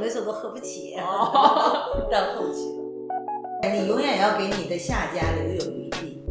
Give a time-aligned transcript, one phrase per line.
[0.00, 0.96] 的时候都喝不起，
[2.10, 3.70] 到后期了。
[3.72, 6.22] 你永远要给你的下家留有余地。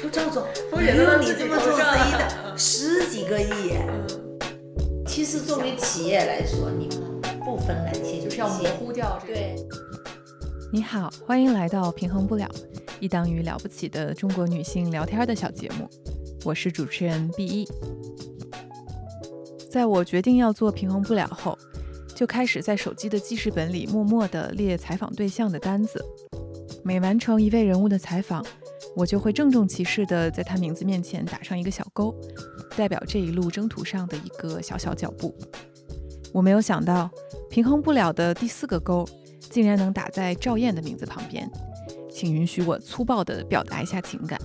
[0.00, 0.44] 说赵总，
[0.76, 3.78] 没有你这么做生意 的十几个亿。
[5.06, 6.88] 其实作为企业来说，你
[7.44, 9.18] 不分男性，就是要模糊掉。
[9.26, 9.56] 对。
[10.72, 12.48] 你好，欢迎来到平衡不了，
[13.00, 15.88] 一档与了不起的中国女性聊天的小节目。
[16.44, 17.68] 我是主持人 B 一。
[19.70, 21.56] 在我决定要做平衡不了后，
[22.14, 26.02] 就开始在手机的记事本里默默地列采访对象的单子。
[26.84, 28.44] 每完成一位人物的采访，
[28.94, 32.14] 我就会郑重其事地在他名字面前打上一个小勾，
[32.76, 35.34] 代表这一路征途上的一个小小脚步。
[36.32, 37.10] 我没有想到，
[37.48, 39.08] 平衡不了的第四个勾，
[39.40, 41.50] 竟然能打在赵燕的名字旁边。
[42.10, 44.38] 请允许我粗暴地表达一下情感。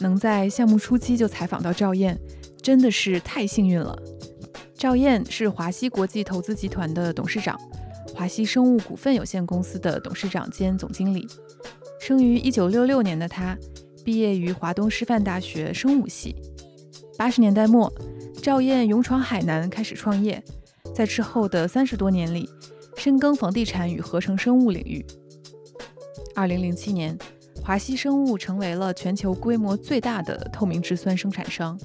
[0.00, 2.18] 能在项目初期就采访到赵燕，
[2.60, 3.96] 真的是太幸运了。
[4.80, 7.60] 赵燕是华西国际投资集团的董事长，
[8.14, 11.28] 华西生物股份有限公司的董事长兼总经理。
[12.00, 13.54] 生于一九六六年的他，
[14.02, 16.34] 毕业于华东师范大学生物系。
[17.18, 17.92] 八十年代末，
[18.42, 20.42] 赵燕勇闯海南开始创业，
[20.94, 22.48] 在之后的三十多年里，
[22.96, 25.04] 深耕房地产与合成生物领域。
[26.34, 27.14] 二零零七年。
[27.62, 31.78] 华西生物成为了全球规模最大的透明质酸生产商。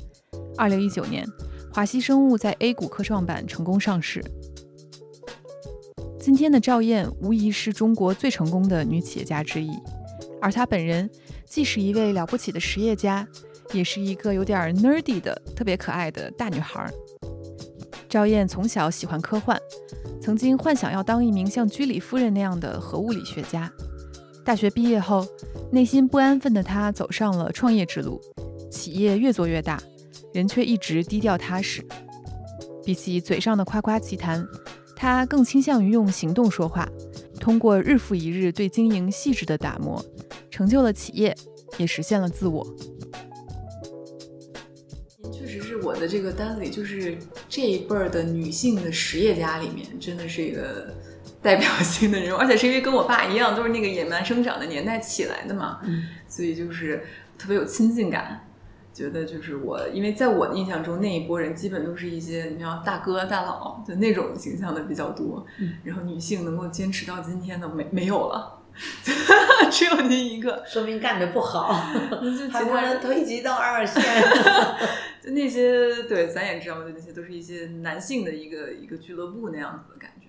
[0.58, 1.28] 二零一九年，
[1.76, 4.24] 华西生物在 A 股科创板成功上市。
[6.18, 9.72] 今天的赵燕无疑是中国最成功的女企业家之一，
[10.42, 11.10] 而她本人
[11.46, 13.28] 既是一位了不起的实业家，
[13.74, 16.90] 也是一个有点 nerdy 的特别可爱的大女孩。
[18.08, 19.60] 赵燕从小喜欢科幻，
[20.22, 23.70] 曾经幻想要当一名像居里夫人那样的核物理学家。
[24.46, 25.28] 大学毕业后，
[25.74, 28.22] 内心不安分的她走上了创业之路，
[28.72, 29.78] 企业越做越大，
[30.36, 31.82] 人却一直低调踏实。
[32.84, 34.46] 比起嘴上的夸夸其谈，
[34.94, 36.86] 他更倾向于用行动说话，
[37.40, 40.04] 通过日复一日对经营细致的打磨，
[40.52, 41.34] 成就了企业，
[41.78, 42.68] 也实现了自我。
[45.32, 47.18] 确实是我的这个单子里，就是
[47.48, 50.94] 这一辈儿的女性的实业家里面，真的是一个。
[51.46, 55.80] 代表性的人物，而且是因为跟我爸一样，都是那个野蛮生长的年代起来的嘛，
[56.28, 57.06] 所以就是
[57.38, 58.44] 特别有亲近感。
[58.96, 65.46] 觉得就是我，因为在我的印象中，那一波人基本都是一些你像大哥大佬就那种形象的比较多。
[65.84, 68.62] 然后女性能够坚持到今天的没没有了，
[69.70, 71.74] 只有您一个，说明干的不好。
[72.54, 74.02] 很多人推及到二线，
[75.22, 80.28] 就那些对，咱也知道，就那些都是一些男性的一个一个俱乐部那样子的感觉。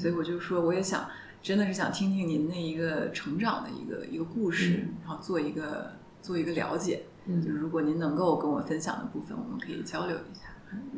[0.00, 1.08] 所以我就说，我也想，
[1.42, 5.90] 真的是想听听您那一个成长的一个一个故事，然后做一个
[6.22, 7.02] 做一个了解。
[7.30, 10.42] 嗯，就如果您能够跟我分享的部分，我们可以交流一下。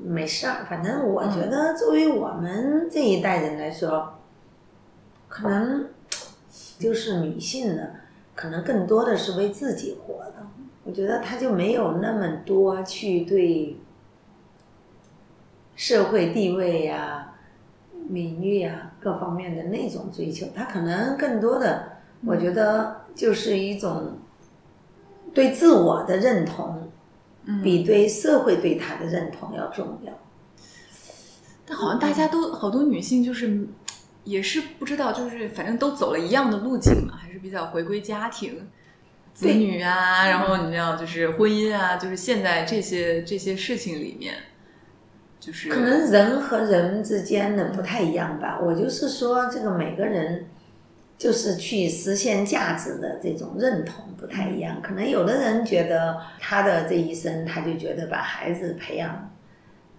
[0.03, 4.15] 没事儿，反正我觉得作为我们这一代人来说，
[5.29, 5.87] 可能
[6.79, 7.83] 就是女性呢，
[8.35, 10.35] 可能更多的是为自己活的。
[10.85, 13.77] 我觉得她就没有那么多去对
[15.77, 17.29] 社会地位呀。
[18.09, 24.19] 名誉啊，各方面的那种追求，她可能更多的，我觉得就是一种
[25.35, 26.91] 对自我的认同，
[27.63, 30.13] 比对社会对他的认同要重要。
[31.67, 33.67] 但好像大家都好多女性就是
[34.25, 38.69] 也是不知道，就是反正都走了一样的路径嘛，还是比较回归家庭、
[39.33, 44.35] 子女啊，然后你知道就是婚姻啊，就是现在这些这些事情里面。
[45.41, 48.61] 就是可能人和人之间的不太一样吧。
[48.63, 50.47] 我就是说，这个每个人
[51.23, 54.83] 就是去实现价值的这种认同不太一样。
[54.83, 59.31] 可能有的人觉得他的这一生，他就觉得把孩子培养，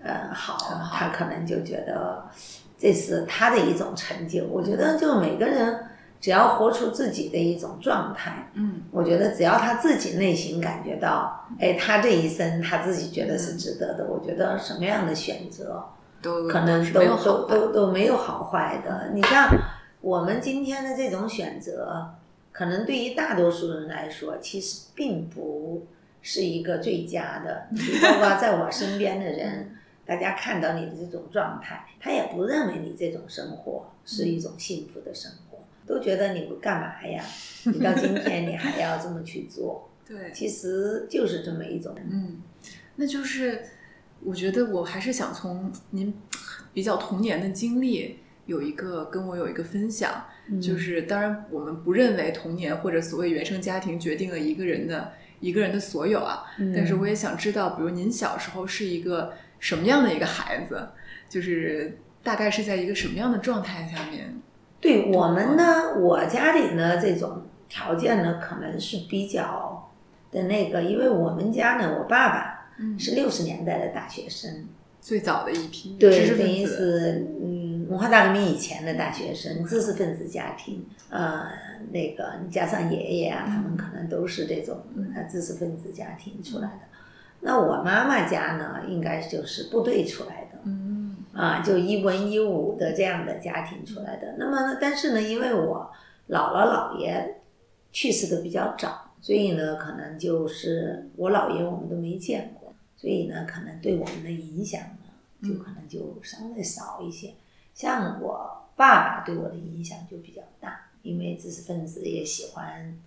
[0.04, 0.58] 呃好，
[0.92, 2.26] 他可能就觉得
[2.78, 4.44] 这是他的一种成就。
[4.48, 5.80] 我觉得就每个人。
[6.24, 14.06] 只要活出自己的一种状态，嗯，我觉得只要他自己内心感觉到，哎，他这一生他自己觉得是值得的。
[14.06, 15.84] 我觉得什么样的选择，
[16.22, 19.10] 都可能都都都都没有好坏的。
[19.14, 19.50] 你像
[20.04, 22.16] 我们今天的这种选择，
[22.52, 25.88] 可能对于大多数人来说，其实并不
[26.22, 27.68] 是一个最佳的。
[27.72, 29.74] 你包括在我身边的人，
[30.06, 35.60] 大家看到你的这种状态，他也不认为你这种生活是一种幸福的生活。
[35.88, 37.24] 都觉得你不干嘛呀？
[37.64, 39.90] 你到今 天你还要这么去做？
[40.06, 41.96] 对，其实就是这么一种。
[42.12, 42.42] 嗯，
[42.98, 43.62] 那就是
[44.22, 46.14] 我觉得我还是想从您
[46.74, 50.26] 比较童年的经历有一个跟我有一个分享，
[50.62, 56.44] 就是当然我们不认为童年或者所谓原生家庭决定了一个人的一个人的所有啊，
[56.76, 60.90] 但是我也想知道，比如您小时候是一个什么样的一个孩子，
[61.30, 61.98] 就是。
[62.26, 64.34] 大概是在一个什么样的状态下面？
[64.80, 69.92] 对我们呢，我家里呢这种条件呢，可能是比较
[70.32, 72.98] 的那个，因为我们家呢，我爸爸嗯。
[72.98, 74.70] 是六十年代的大学生，
[75.02, 77.63] 最早的一批知对，识等于分子，是嗯，
[77.94, 81.48] 文化大革命以前的大学生，知识分子家庭，呃，
[81.92, 84.80] 那个你加上爷爷啊，他们可能都是这种
[85.14, 86.80] 呃知识分子家庭出来的。
[87.42, 94.38] 那我妈妈家呢，应该就是部队出来的，嗯啊，就一文一武的这样的家庭出来的。
[94.40, 95.92] 那么呢，但是呢，因为我
[96.30, 97.42] 姥姥姥爷
[97.92, 107.36] 去世的比较早，所以呢，可能就是我姥爷我们都没见过，所以呢，可能对我们的影响呢，就可能就稍微少一些。
[107.74, 112.98] 像我爸爸对我的影响就比较大，因为知识分子也喜欢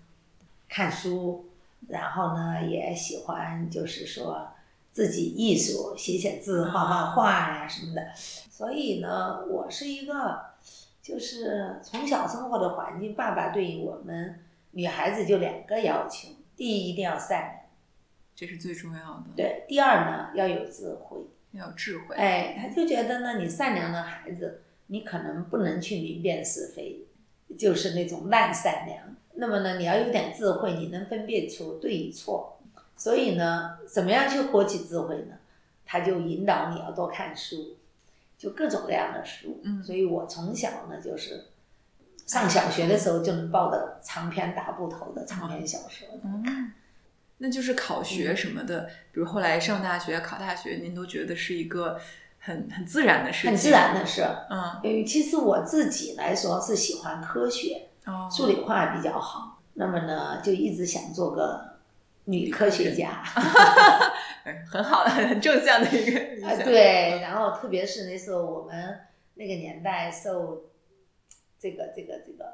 [0.68, 1.46] 看书，
[1.88, 4.48] 然后呢，也喜欢就是说
[4.92, 8.12] 自己艺术，写写字、画画画呀、什么的。
[8.16, 10.40] 所以呢，我是一个，
[11.02, 14.40] 就是从小生活的环境，爸爸对于我们
[14.72, 17.54] 女孩子就两个要求：第一，一定要善良；
[18.34, 21.18] 这是最重要的，对，第二呢，要有智慧。
[21.56, 22.14] 要有智慧。
[22.16, 27.06] 哎，他就觉得呢，你善良的孩子，你可能不能去明辨是非，
[27.58, 29.16] 就是那种烂善良。
[29.34, 32.60] 那么呢，你要有点智慧，你能分辨出对与错。
[32.96, 35.36] 所以呢，怎么样去获取智慧呢？
[35.84, 37.76] 他就引导你要多看书，
[38.38, 39.60] 就各种各样的书。
[39.62, 41.44] 嗯所以我从小呢，就是
[42.26, 46.08] 上小学的时候就能抱着长篇大部头的长篇小说。
[46.24, 46.72] 嗯，
[47.38, 52.00] 那就是考学什么的，比如后来上大学、考大学，您都觉得是一个
[52.38, 54.22] 很很自然的事情，很自然的事。
[54.50, 59.60] 嗯，呃，其实我自己来说是喜欢科学，哦，数理化比较好。
[59.74, 61.76] 那么呢，就一直想做个
[62.24, 63.22] 女科学家。
[64.44, 66.20] 哎很好的、很正向的一个
[66.64, 69.00] 对，然后特别是那时候我们
[69.34, 70.66] 那个年代受
[71.58, 72.44] 这个这个这个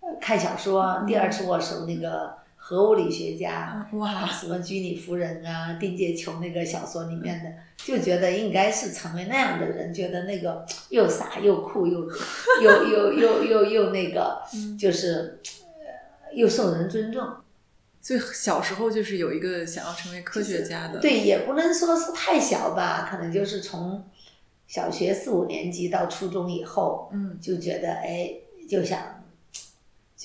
[0.00, 3.86] 呃看小说，第二次握手那个核物理学家。
[3.92, 12.08] 嗯哇，什么居里夫人啊，丁洁琼那个小说里面的，就觉得应该是成为那样的人，觉得那个又傻又酷又
[12.62, 17.22] 又又又又又那个，嗯就是呃又受人尊重。
[18.00, 24.02] 所以小时候就是有一个想要成为科学家的，对，也不能说是太小吧，可能就是从
[24.66, 28.30] 小学四五年级到初中以后，嗯就觉得哎，
[28.66, 29.22] 就想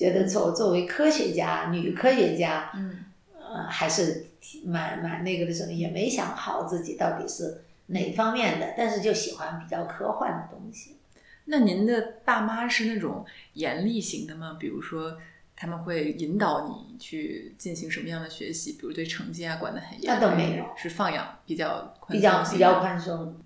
[0.00, 3.04] 觉得作作为科学家，女科学家，嗯
[3.38, 4.28] 呃，还是
[4.64, 10.96] 蛮蛮那个的时候，也没想好自己到底是哪方面的，但是就喜欢比较科幻的东西。
[11.44, 14.56] 那您的爸妈是那种严厉型的吗？
[14.58, 15.18] 比如说，
[15.54, 18.78] 他们会引导你去进行什么样的学习？
[18.80, 23.38] 比如对成绩啊管得很严，那倒没有是放养比较宽比较比较宽松，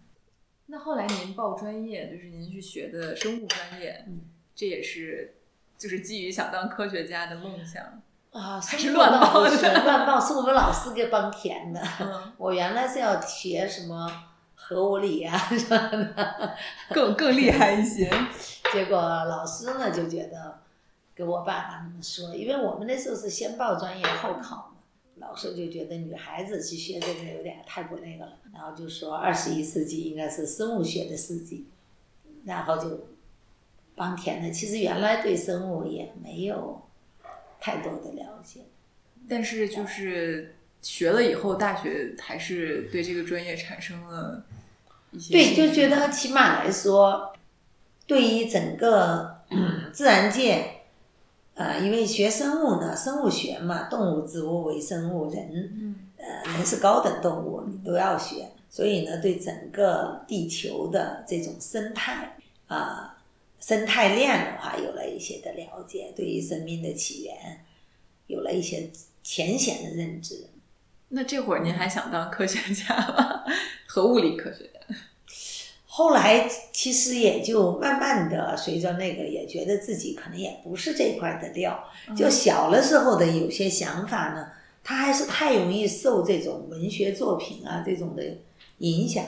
[0.67, 4.21] 那后来您报专业，就是您去学的生物专业，嗯
[4.55, 5.35] 这也是
[5.79, 8.03] 就是基于想当科学家的梦想。
[8.31, 11.81] 啊，还是乱报乱报，是我们老师给帮填的。
[12.01, 14.11] 嗯，我原来是要学什么
[14.57, 16.57] 核物理啊什么的，
[16.91, 18.11] 更更厉害一些。
[18.73, 20.59] 结果老师呢就觉得
[21.15, 24.79] 跟我爸爸那么说，因为我们那时候是先报专业后考嘛，
[25.19, 31.69] 老师就觉得女孩子去学这个有点太不那个了，然后就说二十一世纪应该是生物学的世纪，
[32.45, 33.07] 然后就
[33.95, 34.51] 帮填的。
[34.51, 36.83] 其实原来对生物也没有
[37.61, 38.61] 太多的了解。
[39.29, 44.45] 但是就是学了以后，大学还是对这个专业产生了
[45.11, 47.33] 一些对，就觉得起码来说，
[48.07, 50.83] 对于整个、嗯、自然界，
[51.55, 62.37] 呃，因为学生物呢，生物学嘛，动物、植物、微生物、人，嗯呃，人是高等动物，你都要学，所以呢，对整个地球的这种生态
[62.67, 63.14] 啊、
[63.67, 67.65] 生态链的话，有了一些的了解，对于生命的起源
[68.27, 68.91] 有了一些
[69.23, 70.49] 浅显的认知。
[71.09, 73.43] 那这会儿您还想当科学家吗？
[73.89, 74.95] 和物理科学家？
[75.87, 81.83] 后来其实也就慢慢的随着那个，也觉得自己可能也不是这块的料。
[82.15, 84.47] 就小的时候的有些想法呢，
[84.83, 88.23] 他还是太容易受这种文学作品啊这种的
[88.79, 89.25] 影响。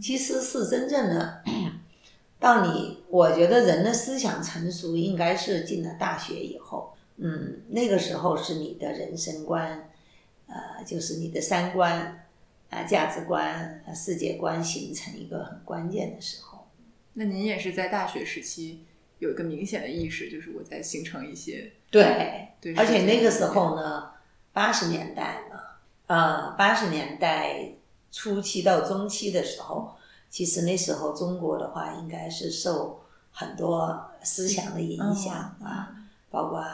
[0.00, 1.42] 其实是真正的，
[2.40, 9.88] 到你我觉得人的思想成熟应该是进了大学以后，嗯，那个时候是你的人生观，
[10.48, 12.16] 呃，就是你的三观。
[12.70, 16.68] 啊，价值观、啊世界观形成一个很关键的时候。
[17.14, 18.84] 那您也是在大学时期
[19.18, 24.12] 有一个明显的意识，就是我在形成一些对，对，而且那个时候呢，
[24.52, 25.60] 八十年代嘛，
[26.06, 27.72] 呃，八十年代
[28.12, 29.96] 初期到中期的时候，
[30.30, 33.00] 其实那时候中国的话，应该是受
[33.32, 35.92] 很多思想的影响啊，
[36.30, 36.64] 包括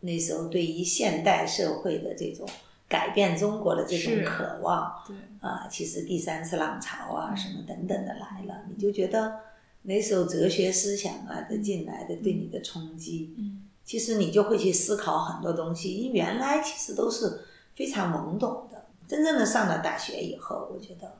[0.00, 2.48] 那时候对于现代社会的这种
[2.88, 9.40] 改变中国的这种渴望，对，啊，其实第三次浪潮啊什么等等的来了，你就觉得
[9.82, 17.44] 那时候哲学思想啊的进来的对你的冲击，嗯其实你就会去思考很多东西，因为原来其实都是
[17.74, 18.86] 非常懵懂的。
[19.06, 21.12] 真正的上了大学以后，我觉得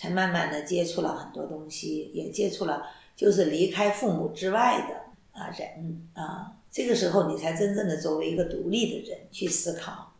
[0.00, 10.14] 才慢慢的接触了很多东西，也接触了就是离开父母之外的啊人啊，这个时候你才真正的作为一个独立的人去思考。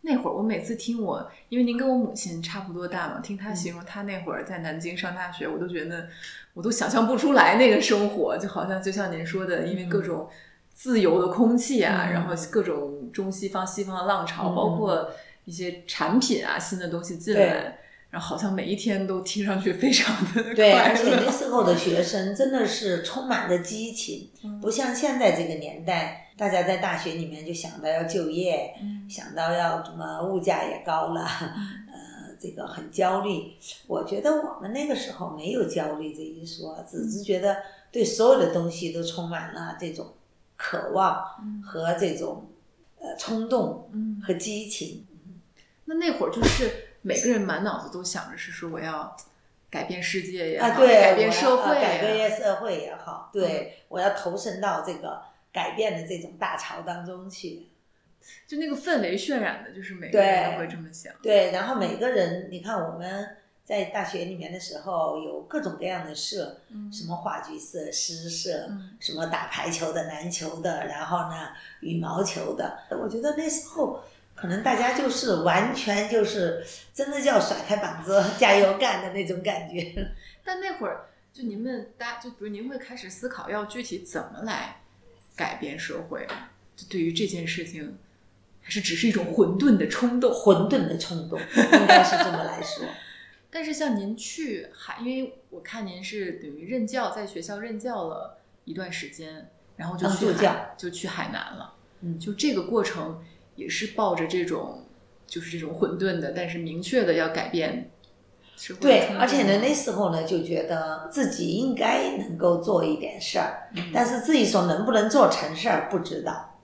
[0.00, 3.38] 那会儿我每次听我，因为您跟我母亲差不多大嘛，听嗯。
[3.38, 6.08] 她形容她那会儿在南京上大学，我都觉得
[6.54, 10.28] 我都想象不出来那个生活，就好像就像您说的，因为各种
[10.74, 14.56] 自由的空气啊，嗯然后各种中西方西方的浪潮，嗯。
[14.56, 15.08] 包括
[15.44, 17.78] 一些产品啊新的东西进来，
[18.10, 21.30] 然后好像每一天都听上去非常的对，而且那乐。
[21.30, 24.60] 时候的学生真的是充满着激情，嗯。
[24.60, 29.08] 不像现在这个年代，大家在大学里面就想到要就业，嗯。
[29.10, 31.20] 想到要什么物价也高了，
[31.92, 33.52] 呃，这个很焦虑。
[33.86, 37.56] 我觉得我们那个时候没有焦虑这一说，只是觉得
[37.92, 40.14] 对所有的东西都充满了这种
[40.56, 41.62] 渴望嗯。
[41.62, 42.46] 和这种
[43.00, 45.04] 呃冲动嗯，和激情。
[45.84, 49.16] 那那会儿就是每个人满脑子都想着是说我要
[49.70, 57.68] 改变世界也好，啊，对，改变社会要改变社会也好，对、我要投身到这个改变的这种大潮当中去。
[58.46, 61.14] 就那个氛围渲染的，就是每个人都会这么想。
[61.22, 71.48] 对，然后每个人，你看我们在大学里面的时候，有各种各样的社，嗯什么话剧社、诗社，嗯什么打排球的、篮球的，然后呢
[71.80, 72.78] 羽毛球的。
[72.90, 74.02] 我觉得那时候
[74.40, 76.64] 可能大家就是完全就是
[76.94, 80.08] 真的叫甩开膀子加油干的那种感觉。
[80.44, 84.80] 但那会儿，就您们大，就比如您会开始思考要具体怎么来
[85.34, 86.26] 改变社会，
[86.76, 87.98] 就对于这件事情，
[88.62, 90.32] 还是只是一种混沌的冲动。
[90.32, 92.86] 混沌的冲动，应该是这么来说。
[93.50, 101.74] 但是像您去海，因为我看您是等于任教，在学校任教了一段时间，然后就去海，就去海南了。
[102.00, 103.24] 嗯就这个过程
[103.58, 104.86] 也是抱着这种，
[105.26, 107.90] 就是这种混沌的，但是明确的要改变
[108.80, 116.58] 对而且呢，那时候呢就觉得自己应该能够做一点事儿，嗯但是自己说能不能做成事儿不知道。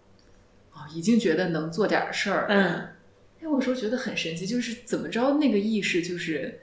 [0.72, 2.46] 哦，已经觉得能做点事儿。
[2.48, 2.64] 嗯，
[3.40, 6.60] 哎，我有时候觉得很神奇，就是怎么着那个意识就是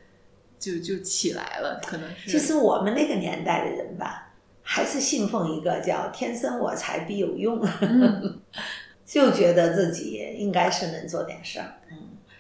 [0.60, 4.34] 就就起来了，可能是其实我们那个年代的人吧，
[4.64, 8.42] 还是信奉一个叫“天生我材必有用”，嗯
[9.12, 11.74] 就觉得自己应该是能做点事儿。
[11.92, 11.98] 嗯，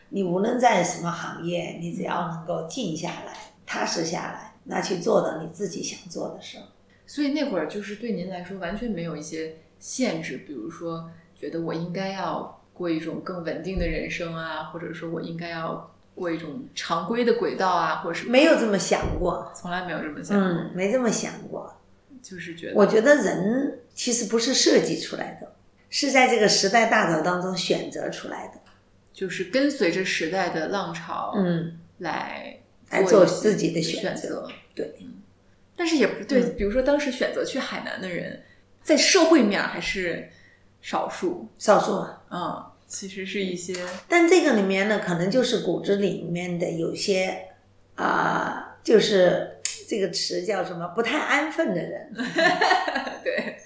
[0.07, 3.33] 你无论在什么行业，你只要能够静下来、
[3.65, 6.63] 踏实下来，那去做的你自己想做的事儿。
[7.05, 21.75] 所以那会儿就是对您来说完全没有一些限制，比如说觉得我应该要过一种更稳定的人生啊，或者说我应该要过一种常规的轨道啊，或者是没有这么想过，从来没有这么想过，嗯，没这么想过。
[22.21, 25.51] 就是觉得我觉得人其实不是设计出来的，
[25.91, 28.53] 是在这个时代大潮当中选择出来的。
[29.13, 32.57] 就是跟随着时代的浪潮，嗯，来
[32.89, 35.21] 来做自己的选选择对嗯，
[35.75, 36.55] 但是也不对，嗯。
[36.57, 38.41] 比如说当时选择去海南的人，
[38.81, 40.27] 在社会面还是
[40.81, 42.23] 少数，少数啊。
[42.31, 43.75] 嗯，其实是一些。
[44.07, 47.47] 但这个里面呢，可能就是骨子里面的有些
[47.95, 50.87] 啊、就是这个词叫什么？
[50.95, 52.11] 不太安分的人，
[53.23, 53.57] 对，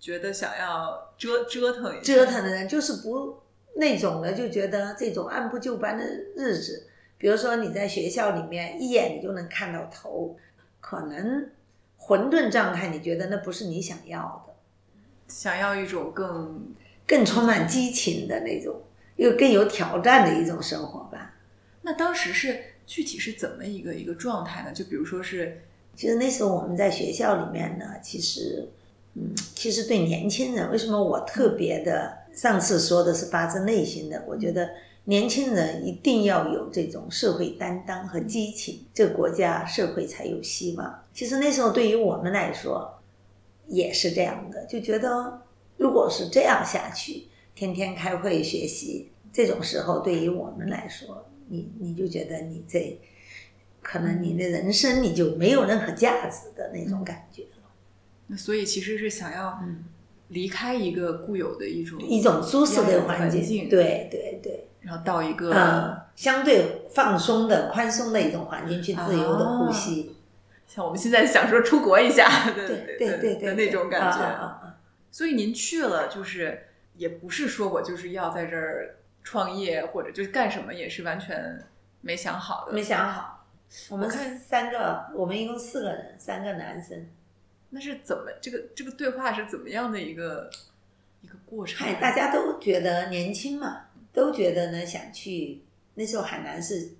[0.00, 3.38] 觉得想要折折腾一下折腾的人，就是不
[3.76, 6.04] 那种的，就觉得这种按部就班的
[6.36, 6.86] 日子，
[7.16, 10.36] 比如说你在学校里面一眼你就能看到头，
[10.80, 11.48] 可能
[11.96, 14.54] 混沌状态，你觉得那不是你想要的。
[15.26, 16.74] 想要一种更
[17.06, 18.80] 更充满激情的那种，
[19.16, 21.34] 又更有挑战的一种生活吧。
[21.82, 24.72] 那当时是具体是怎么一个一个状态呢？
[24.72, 25.60] 就比如说是
[25.94, 28.68] 其实那时候我们在学校里面呢，其实，
[29.18, 34.70] 嗯，其实对年轻人，为什么我特别的，上次说的是发自内心的，我觉得
[35.04, 41.02] 年轻人一定要有这种社会担当和激情，这个国家社会才有希望。
[41.12, 43.00] 其实那时候对于我们来说，
[43.66, 45.42] 也是这样的，就觉得
[45.76, 47.24] 如果是这样下去，
[47.56, 53.00] 天天开会学习，这种时候对于我们来说，你你就觉得你这
[53.82, 57.42] 可能你的人生你就没有任何价值的那种感觉，
[58.28, 59.84] 那所以其实是想要嗯
[60.28, 70.14] 离开一个固有的一种一种舒适的环环境，对对对，然后到一个、嗯，相对放松的、宽松的一种环境去自由的呼吸。
[70.66, 74.74] 像我们现在想说出国一下， 对对对对那种感觉。
[75.10, 76.66] 所以您去了，就是
[76.96, 81.58] 也不是说我就是要在这儿创业，或者就是干什么，也是完全
[82.02, 82.72] 没想好的。
[82.74, 83.46] 没想好。
[83.88, 87.06] 我们看三个，我们一共四个人，三个男生。
[87.70, 90.50] 那是怎么这个这个对话是怎么样的一个
[91.22, 91.86] 一个过程？
[91.86, 95.62] 嗨，大家都觉得年轻嘛，都觉得呢想去。
[95.94, 96.90] 那时候海南是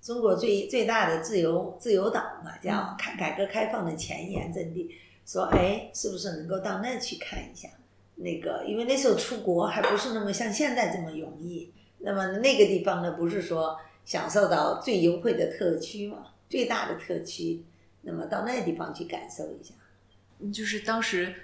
[0.00, 4.94] 中国最最大的自由自由岛嘛，叫开改革开放的前沿阵地。
[5.26, 7.68] 说哎，是不是能够到那去看一下？
[8.16, 11.72] 那个，因为那时候出国还不是那么像现在这么容易。
[11.98, 17.64] 那么那个地方呢，不是说享受到最优惠的特区嘛，最大的特区。
[18.02, 19.74] 那么到那地方去感受一下。
[20.52, 21.34] 就是当时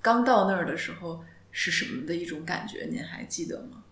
[0.00, 2.86] 刚到那儿的时候是什么的一种感觉？
[2.90, 3.82] 您还记得吗？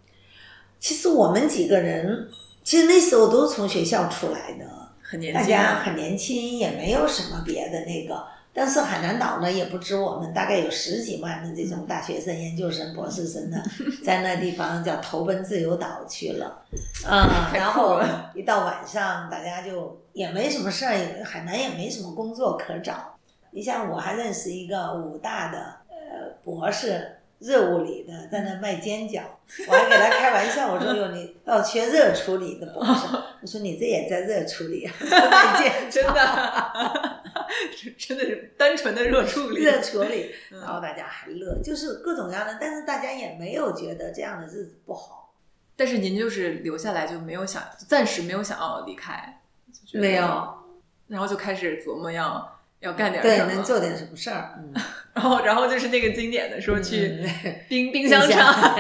[0.79, 2.29] 其实我们几个人，
[2.63, 4.67] 其实那时候都是从学校出来的，
[5.03, 8.27] 很年轻啊，大家很年轻，也没有什么别的那个。
[8.53, 13.63] 但是海南岛呢，也不止我们，大概有十几万的这种大学生、研究生、博士生呢，
[14.03, 16.65] 在那地方叫投奔自由岛去了，
[17.07, 18.01] 啊、 太然后
[18.35, 23.16] 一到晚上，大家就也没什么事儿，海南也没什么工作可找。
[23.57, 25.59] 你像我还认识一个武大的
[25.89, 29.23] 呃博士，热物理的，在那卖煎饺，
[29.67, 33.07] 我还给他开玩笑，我说哟你哦学热处理的博士，
[33.41, 37.23] 我说你这也在热处理啊， 卖煎饺 真的，
[37.97, 39.65] 真的是单纯的热处理。
[39.65, 45.33] 热处理，嗯然后大家还乐，就是各种各样的，但是大家也没有觉得这样的日子不好，
[45.77, 49.41] 但是您就是留下来就没有想，暂时没有想要离开，
[49.95, 50.55] 没有，
[51.07, 54.73] 然后就开始琢磨要要干点对，什么，能做点什么事儿，嗯，
[55.15, 58.77] 然后然后就是那个经典的说去嗯 冰冰箱厂，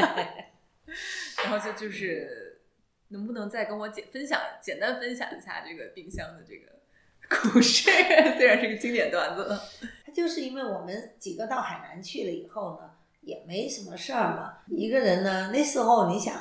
[1.44, 2.60] 然后就就是
[3.08, 6.72] 能不能再跟我简分享简单分享一下这个冰箱的这个
[7.50, 7.90] 故事？
[8.36, 9.62] 虽然是个经典段子了，
[10.04, 12.90] 他就是因为我们几个到海南去了以后呢，
[13.22, 14.58] 也没什么事儿嘛。
[14.68, 16.34] 一个人呢，那时候你想，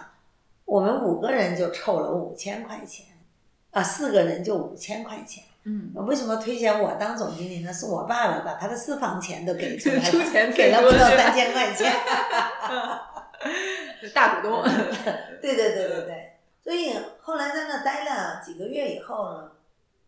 [0.66, 3.06] 我们五个人就凑了五千块钱，
[3.72, 5.44] 啊，四个人就五千块钱。
[5.66, 7.74] 嗯，为什么推荐我当总经理呢？
[7.74, 11.92] 是我爸爸把他的私房钱都给出来了， 出钱给了不到三千块钱。
[14.14, 14.64] 大股东，
[15.42, 19.52] 对对对对对，所以后来在那待了几个月以后呢，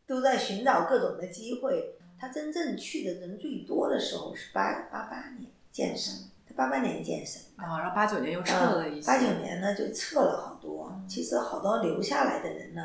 [0.06, 1.93] 都在寻找各种的机会。
[2.20, 6.15] 他真正去的人最多的时候是八八八年健身，
[6.48, 10.91] 他八八年健身，啊，然后八九年又撤了一些，八九年呢就撤了好多。
[11.08, 12.82] 其实好多留下来的人呢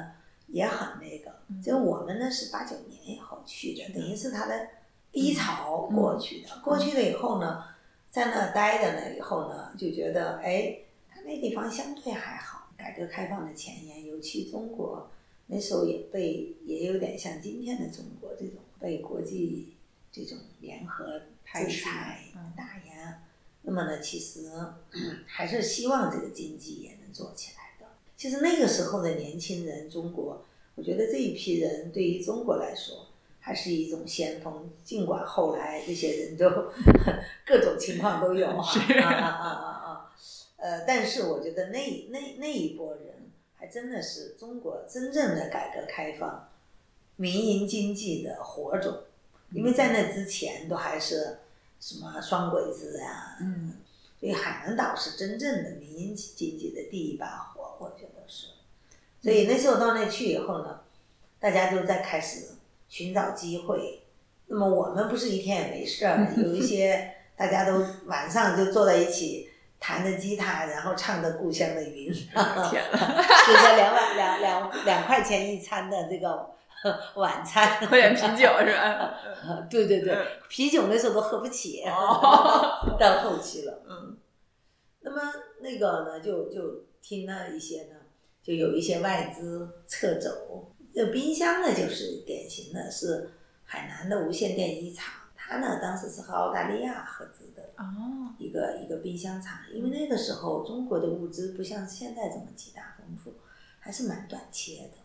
[0.52, 4.68] 也很那个，就我们呢是八九年以后去的，等于是他的
[5.10, 6.48] 低潮过去的。
[6.62, 7.64] 过去了以后呢，
[8.10, 15.10] 在那待着呢以后呢，就觉得哎，他那地方相对还好，改革开放的前沿，尤其中国
[15.46, 19.74] 那时候也被也有点像今天的中国这种被国际
[20.12, 23.22] 这种联合制裁嗯打压。
[23.62, 24.50] 那么呢，其实、
[24.92, 27.61] 嗯还是希望这个经济也能做起来的。
[28.22, 30.44] 其实那个时候的年轻人，中国，
[30.76, 33.08] 我觉得这一批人对于中国来说，
[33.40, 34.70] 还是一种先锋。
[34.84, 36.48] 尽管后来这些人都
[37.44, 40.14] 各种情况都有啊啊啊啊啊啊，
[40.56, 46.48] 呃，但是我觉得那那那一波人，还真的是中国真正的改革开放、
[47.16, 48.98] 民营经济的火种。
[49.50, 51.38] 因为在那之前都还是
[51.80, 53.72] 什么双轨制啊，嗯，
[54.22, 58.46] 所以海南岛是真正的民营经济的第一把火，我觉得是。
[59.20, 60.78] 所以那时候到那去以后呢，
[61.40, 62.50] 大家就在开始
[62.88, 64.04] 寻找机会。
[64.46, 72.14] 那么我们不是一天也没事儿，有一些 大家都晚上就坐在一起弹着吉他，然后唱着《故乡的云》，
[72.70, 76.48] 天呐，吃着两碗两两两块钱一餐的这个
[77.16, 79.14] 晚餐，喝点啤酒是吧？
[79.70, 80.16] 对对对，
[80.48, 83.82] 啤酒那时候都喝不起，哦 到后期了。
[83.88, 84.16] 嗯
[85.04, 85.20] 那么
[85.60, 87.96] 那个呢，就就听了一些呢，
[88.42, 90.72] 就有一些外资撤走。
[90.94, 93.30] 这冰箱呢，就是典型的是
[93.64, 103.34] 海南的无线电一厂，它呢当时是和澳大利亚合资的哦，一个一个冰箱厂，因为那个时候中国的物资不像现在这么极大丰富，
[103.80, 105.01] 还是蛮短缺的。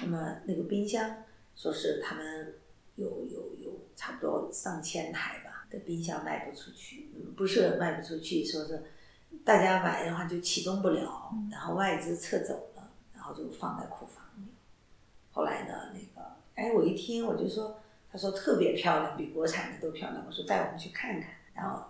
[0.00, 1.24] 那么那个冰箱，
[1.54, 2.54] 说是他们
[2.96, 8.82] 有有有差不多上千台吧的冰箱卖不出去，嗯不是卖不出去，说是
[9.44, 14.52] 大家买的话就启动不了，然后外资撤走了，然后就放在库房里。
[15.30, 20.22] 后来呢，那个哎，我一听我就说，他说特别漂亮，比国产的都漂亮。
[20.26, 21.82] 我说带我们去看看，然后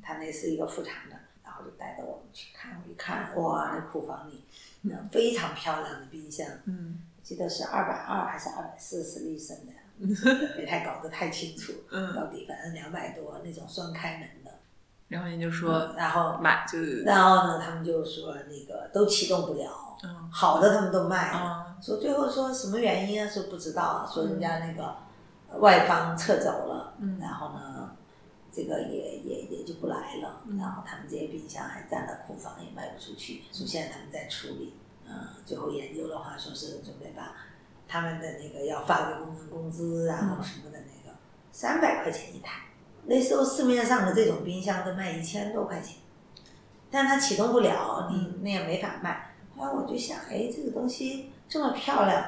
[0.00, 2.80] 他那是一个副厂的，然后就带着我们去看。
[2.86, 4.44] 我一看，哇，那库房里
[4.82, 9.72] 那非常漂亮的冰箱，嗯记得是二百二还是二百四十立升的，
[10.58, 14.50] 没太搞得太清楚，嗯到底反正两百多那种双开门的，
[15.06, 23.30] 然后您就说然后买就然后呢，他们就说那个都启动不了，嗯好的他们都卖了，啊说最后说什么原因啊？
[23.30, 24.96] 说不知道，说人家那个
[25.60, 27.92] 外方撤走了，嗯然后呢，
[28.50, 34.74] 这个也也也就不来了，嗯然后他们这些冰箱还占了库房，也卖不出去，说现在他们在处理，
[35.10, 37.34] 嗯，最后研究的话，说是准备把
[37.88, 41.16] 他们的那个要发给工人工资，然后什么的那个
[41.50, 42.66] 三百块钱一台，
[43.06, 45.96] 那时候市面上的这种冰箱都卖一千多块钱，
[46.90, 49.34] 但它启动不了，你那也没法卖。
[49.56, 52.24] 后来我就想，哎，这个东西这么漂亮，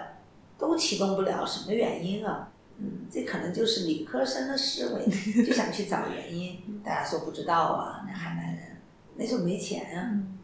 [0.58, 2.48] 都启动不了，什么原因啊？
[2.78, 5.06] 嗯，这可能就是理科生的思维，
[5.46, 6.82] 就想去找原因。
[6.82, 8.76] 大家说不知道啊，那海南人
[9.14, 10.38] 那时候没钱啊，嗯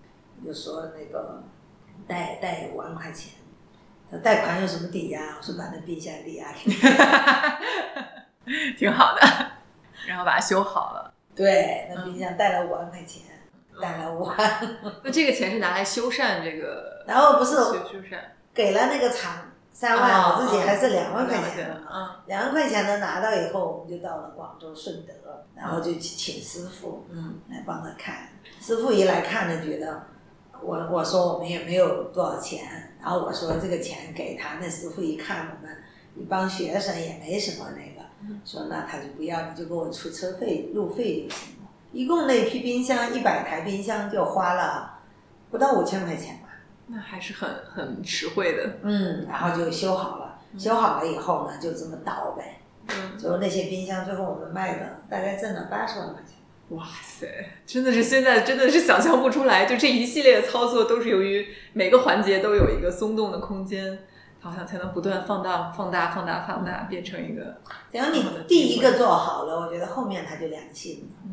[0.46, 1.42] 就说那个
[2.08, 3.32] 贷贷五万块钱，
[4.10, 5.36] 他贷款有什么抵押？
[5.36, 6.74] 我说把那冰箱抵押给你。
[8.78, 9.20] 挺好的，
[10.06, 11.12] 然后把它修好了。
[11.36, 13.22] 对，那冰箱贷了五万块钱，
[13.80, 14.36] 贷了五万，
[15.04, 18.18] 那这个钱是拿来修缮这个 然后不是修修缮
[18.54, 21.76] 给了那个厂三万，哦我自己还是两万块钱
[22.26, 25.12] 两万块钱呢拿到以后，我们就到了广州顺德，
[25.54, 28.30] 然后就去请师傅嗯来帮他看。
[28.60, 30.02] 师傅一来看呢，觉得
[30.62, 35.76] 我我说我们也没有多少钱，然后我说这个钱给他，那师傅一看我们
[36.16, 38.08] 一帮学生也没什么那个，
[38.44, 41.68] 说那他就不要，你就给我出车费路费就行了。
[41.92, 44.98] 一共那批冰箱一百台冰箱就花了
[45.50, 46.48] 不到五千块钱吧。
[46.86, 48.78] 那还是很很实惠的。
[48.82, 52.60] 嗯，然后就修好了，修好了以后呢，就这么倒呗。
[52.88, 56.37] 嗯，就那些冰箱，最后我们卖的大概挣了八十万块钱。
[56.70, 57.26] 哇塞，
[57.66, 63.98] 真的是现在真的是想象不出来，就这一系列的操作都是由于每个环节都有一个松动的空间，
[64.40, 67.56] 好像才能不断放大、放大、放大、放大，变成一个。
[67.90, 71.30] 只要你第一个做好了，我觉得后面它就良性了。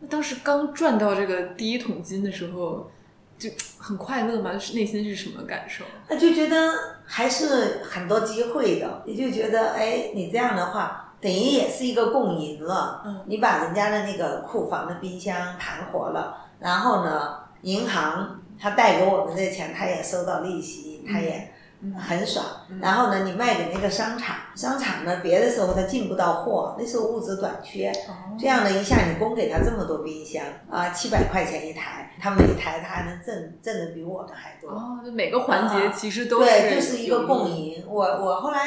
[0.00, 2.90] 那当时刚赚到这个第一桶金的时候，
[3.38, 4.54] 就很快乐吗？
[4.54, 5.84] 就是内心是什么感受？
[6.08, 6.72] 那就觉得
[7.04, 13.02] 还是很多机会的，也就觉得，哎，你这样的话，等于也是一个共赢了。
[13.04, 22.44] 嗯你把人家的那个库房的冰箱盘活了，然后呢，银行他贷给我们的钱，他也收到利息，他也嗯很爽。
[22.70, 27.92] 嗯然后呢，你卖给那个商场，商场呢别的时候他进不到货，那时候物资短缺，
[28.38, 34.70] 这样呢一下你供给他这么多冰箱啊，七百块钱一台，他每台他还能挣挣的比我们还多。
[34.70, 37.48] 哦，就每个环节其实都是对，就是一个共。
[37.48, 37.84] 赢。
[37.88, 38.60] 我我后来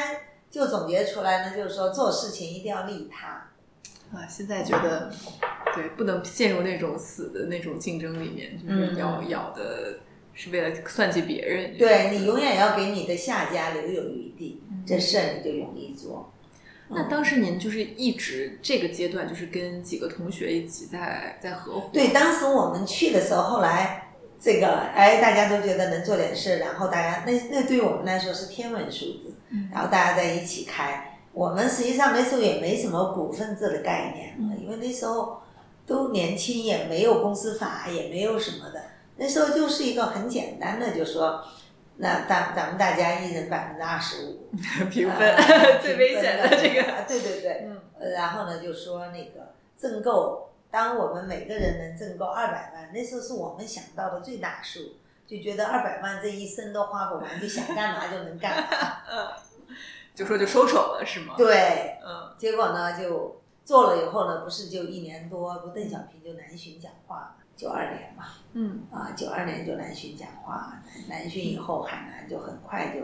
[0.52, 3.48] 就总结出来呢，就是说做事情一定要利他。
[4.14, 5.10] 啊，现在觉得
[5.74, 10.00] 对，不能陷入那种死的那种竞争里面，就是嗯要咬的
[10.34, 11.78] 是为了算计别人。
[11.78, 16.30] 对你永远要给你的下家留有余地，嗯这事儿你就容易做。
[16.88, 21.88] 那当时您就是一直这个阶段，就是跟几个同学一起在在合伙。
[21.90, 31.08] 对，当时我们去的时候，后来这个哎，大家都觉得能做点事，然后大家那那对于我们来说是天文数字，嗯然后大家在一起开。
[31.32, 35.40] 我们实际上那时候也没什么股份制的概念，因为那时候
[35.86, 38.82] 都年轻，也没有公司法，也没有什么的。
[39.16, 41.42] 那时候就是一个很简单的，就说
[41.96, 44.50] 那咱咱们大家一人百分之二十五，
[44.90, 46.92] 平分、呃 最危险的这个。
[46.92, 54.80] 啊对对对，嗯呃然后呢就说那个挣够，当我们每个人能挣够二百万，那时候是我们想到的最大数，
[55.36, 58.68] 就觉得二百万这一生都花不完，就想干嘛就能干嘛。
[60.14, 61.34] 就说就收手了是吗？
[61.38, 73.00] 对，嗯结果呢就做了以后呢，不是就一年多，不邓小平就南巡讲话嘛，九二年嘛，嗯啊，九二年就南巡讲话，南南巡以后海南就很快就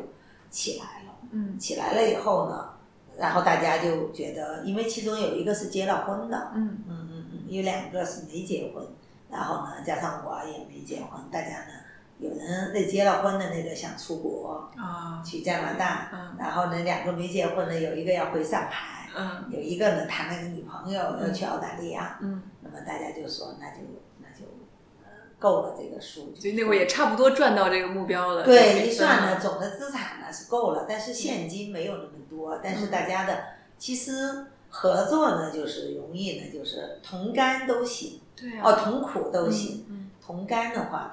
[0.50, 1.14] 起来了。
[1.30, 2.74] 嗯起来了以后呢，
[3.16, 8.86] 然后大家就觉得，因为其中有一个是结了婚的，嗯嗯嗯嗯，有两个是没结婚，
[9.30, 11.72] 然后呢，加上我也没结婚，大家呢，
[12.18, 15.22] 有人那结了婚的那个想出国啊。
[15.24, 16.36] 去加拿大，嗯。
[16.38, 19.44] 然后呢，两个没结婚的有一个要回上海，嗯。
[19.50, 23.78] 有一个呢谈了个女朋友要去澳大利亚，嗯，那么大家就说那就
[24.20, 24.44] 那就
[25.02, 28.44] 呃够了这个数，就那会儿也差不多赚到这个目标了。
[28.44, 32.60] 对，一算呢，总的资产呢是够了，但是现金没有那么多。
[32.62, 33.38] 但是大家的
[33.76, 39.84] 其实合作呢，就是容易呢，就是同甘都行，对啊，哦，同苦都行。
[39.88, 41.10] 嗯同甘的话，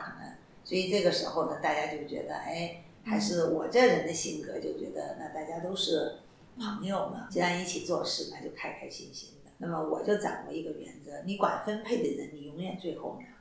[0.65, 6.17] 所以这个时候呢，大家就觉得，哎，还是我这人的性格，就觉得那大家都是
[6.57, 9.51] 朋友嘛，既然一起做事，那就开开心心的。
[9.59, 13.35] 那么我就掌握一个原则，你管分配的人，你永远最后拿。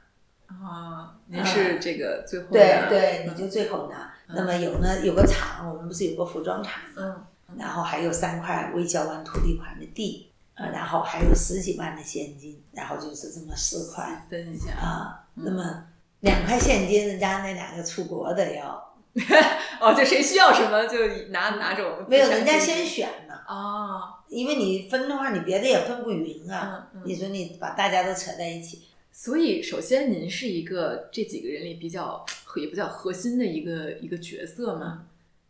[0.46, 4.14] 啊，您是这个最后对对，你就最后拿。
[4.28, 7.26] 那么有呢，有个厂，我们不是有个服装厂吗？
[7.48, 14.72] 嗯，然后还有三块未交完土地款的地，呃，然后还有十几万的现金，然后就是这么四块分一下。
[14.74, 15.26] 啊。
[15.34, 15.86] 那么
[16.24, 18.94] 两块现金，人家那两个出国的要
[19.80, 22.04] 哦，就谁需要什么就拿哪种。
[22.08, 26.88] 没有，人家先选呢，哦，因为你分的话，你别的也分不匀啊。
[26.94, 28.82] 嗯嗯你说你把大家都扯在一起，
[29.12, 32.24] 所以首先您是一个这几个人里比较
[32.56, 35.04] 也比较核心的一个一个角色吗？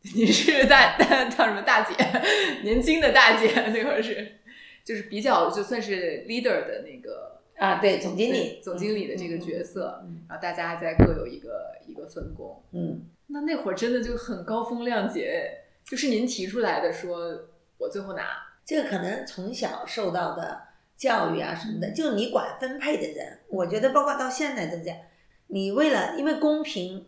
[0.14, 1.94] 您是大大叫什么大姐，
[2.62, 4.36] 年轻的大姐那会儿是，
[4.84, 12.62] 就是比较就算是 leader 的那个啊，对，总经理，总经理的这个角色，嗯然后大家再各有一个一个分工。
[12.72, 17.46] 嗯，那那会儿真的就很高风亮节，就是您提出来的说，
[17.78, 18.22] 我最后拿，
[18.64, 20.62] 这个可能从小受到的
[20.96, 24.98] 教育啊什么的，就是你管分配的人，我觉得包括到现在都这样。
[25.46, 27.06] 你为了因为公平，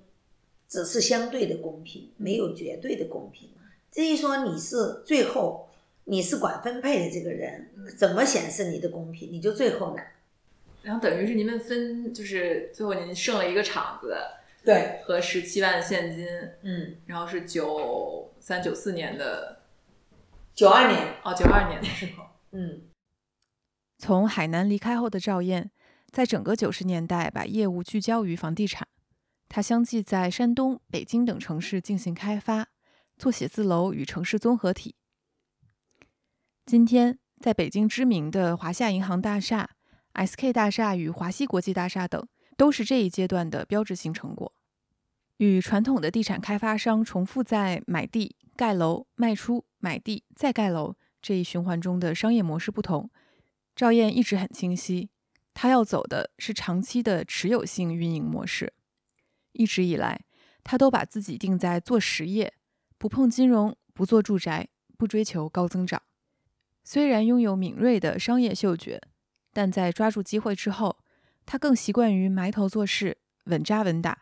[0.68, 3.50] 只是相对的公平，没有绝对的公平。
[3.90, 5.68] 至于说你是最后
[6.04, 10.06] 你是管分配的这个人，怎么显示你的公平，你就最后拿。
[10.87, 14.16] 然后等于是您们分，就是最后您剩了一个厂子
[14.64, 16.25] 对，和十七万现金，
[16.62, 19.62] 嗯，然后是九三九四年的
[20.55, 22.25] 九二年，哦九二年的时候，
[22.57, 22.83] 嗯，
[23.99, 25.72] 从海南离开后的赵燕，
[26.12, 28.87] 在整个九十年代把业务聚焦于房地产。
[29.49, 32.68] 他相继在山东、北京等城市进行开发，
[33.18, 34.94] 做写字楼与城市综合体。
[36.64, 39.76] 今天，在北京知名的华夏银行大厦、
[40.16, 42.26] SK 大厦与华西国际大厦等，
[42.57, 44.52] 都是这一阶段的标志性成果。
[45.37, 53.11] 与传统的地产开发商重复在买地、盖楼、卖出、买地再盖楼这一循环中的商业模式不同，
[53.74, 55.11] 赵燕一直很清晰，
[55.52, 58.72] 她要走的是长期的持有性运营模式。
[59.52, 60.24] 一直以来，
[60.64, 62.55] 她都把自己定在做实业，
[62.96, 66.00] 不碰金融，不做住宅，不追求高增长。
[66.83, 69.02] 虽然拥有敏锐的商业嗅觉，
[69.57, 70.99] 但在抓住机会之后，
[71.47, 74.19] 他更习惯于埋头做事，稳扎稳打，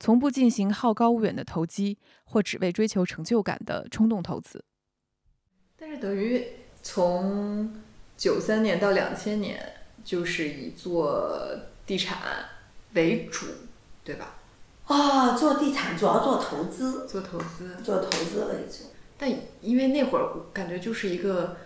[0.00, 4.64] 从不进行好高骛远的投机或只为追求成就感的冲动投资。
[5.76, 6.42] 但是等于
[6.82, 7.70] 从
[8.16, 11.38] 九三年到两千年，就是以做
[11.84, 12.16] 地产
[12.94, 13.44] 为主，
[14.02, 14.36] 对吧？
[14.86, 18.84] 哦，做地产主要做投资，做投资，做投资为主。
[19.18, 21.58] 但因为那会儿感觉就是一个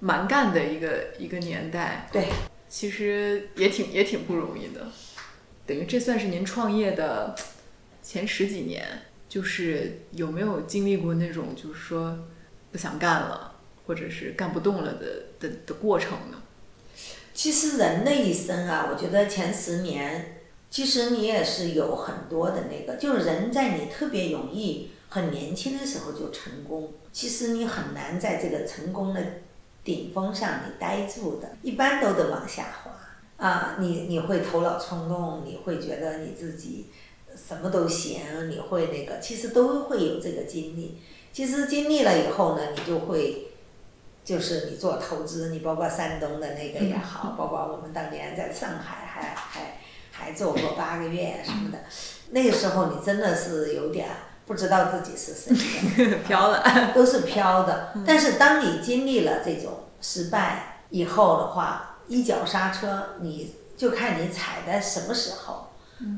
[0.00, 2.28] 蛮干的一个一个年代，对，
[2.76, 4.90] 其实也挺也挺不容易的。
[5.64, 7.32] 等于这算是您创业的
[8.02, 12.18] 前十几年，就是有没有经历过那种就是说
[12.72, 13.54] 不想干了，
[13.86, 16.42] 或者是干不动了的的的过程呢？
[17.32, 29.22] 其实人的一生啊，我觉得前十年，其实你也是有很多的那个，就是人在你特别容易很年轻的时候就成功，其实你很难在这个成功的
[29.84, 32.90] 顶峰上你待住的，一般都得往下滑
[33.36, 33.76] 啊。
[33.78, 36.86] 你你会头脑冲动，你会觉得你自己
[37.36, 41.00] 什么都行，你会那个，其实都会有这个经历。
[41.32, 43.48] 其实经历了以后呢，你就会。
[44.24, 49.78] 就是你做投资，你包括山东的那个也好，包括我们当年在上海还还
[50.10, 51.78] 还做过八个月什么的，
[52.30, 54.08] 那个时候你真的是有点
[54.46, 56.62] 不知道自己是谁， 飘了，
[56.94, 57.92] 都是飘的。
[58.06, 65.68] 但是当你经历了这种失败以后的话，一脚刹车，你就看你踩在什么时候。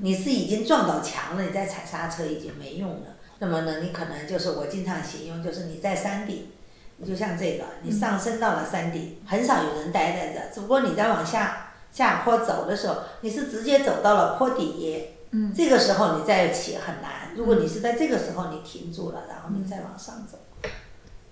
[0.02, 3.06] 你是已经撞到墙了，你再踩刹车已经没用了。
[3.38, 6.48] 那么呢，你可能就是我经常形容，就是你在山顶。
[6.96, 10.54] 你就像这个，你上升到了山顶，很少有人待在这。
[10.54, 11.65] 只不过你在往下
[11.96, 17.32] 下坡走的时候，你是直接走到了坡底，嗯，这个时候你再起很难。
[17.34, 20.38] 如果你是在这个时候你停住了，然后你再往上走，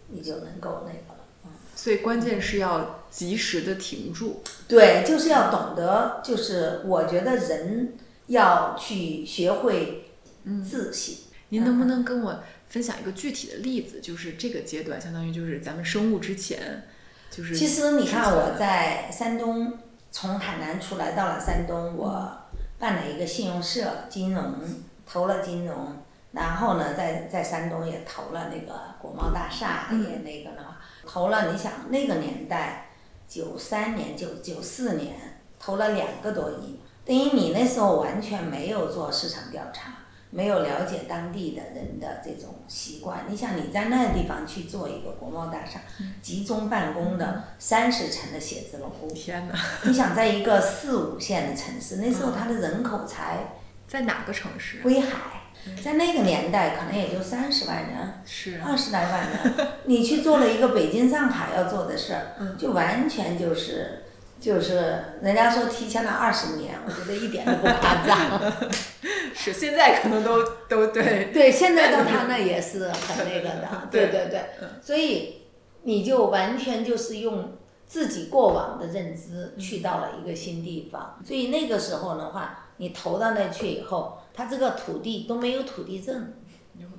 [0.08, 1.24] 你就能够那个了。
[1.44, 4.42] 嗯，所以关键是要及时的停住。
[4.66, 7.94] 对，就是要懂得，就是我觉得人
[8.28, 10.06] 要去学会
[10.66, 11.14] 自省。
[11.50, 12.40] 您能不能跟我？
[12.66, 16.88] 分享一个具体的例子，就是这个阶段，相当于就是咱们生物之前，
[17.30, 19.78] 就是其实你看我在山东，
[20.14, 22.32] 从海南出来到了山东，我
[22.78, 24.54] 办了一个信用社，金融
[25.04, 25.74] 投了金融，
[26.30, 31.50] 然后呢，在在山东也投了那个国贸大厦，也那个了，投了。
[31.50, 32.86] 你想那个年代，
[33.26, 35.16] 九三年、九九四年
[35.58, 39.94] 投了两个多亿，等于你那时候完全没有做市场调查。
[40.34, 43.24] 没有了解当地的人的这种习惯。
[43.28, 45.80] 你想你在那个地方去做一个国贸大厦，
[46.20, 49.54] 集中办公的三十层的写字楼，天哪！
[49.84, 53.54] 你想在一个四五线的城市，那时候它的人口才
[53.86, 54.80] 在哪个城市？
[54.82, 55.42] 威海，
[55.82, 62.58] 在那个年代可能也就三十万人，是二十来万人，你去做了一个北京、上海要做的事儿，嗯。
[62.58, 64.03] 就完全就是
[64.44, 68.52] 就是人家说提前了二十年，我觉得一点都不夸张。
[69.34, 74.08] 是，现在可能都都对，对，现在到他那也是很那个的， 对。
[74.08, 74.44] 对对，
[74.82, 75.44] 所以
[75.84, 77.52] 你就完全就是用
[77.86, 86.34] 自己过往的认知去到了一个新地方，所以那个时候的话，你投到那去以后，他这个土地都没有土地证，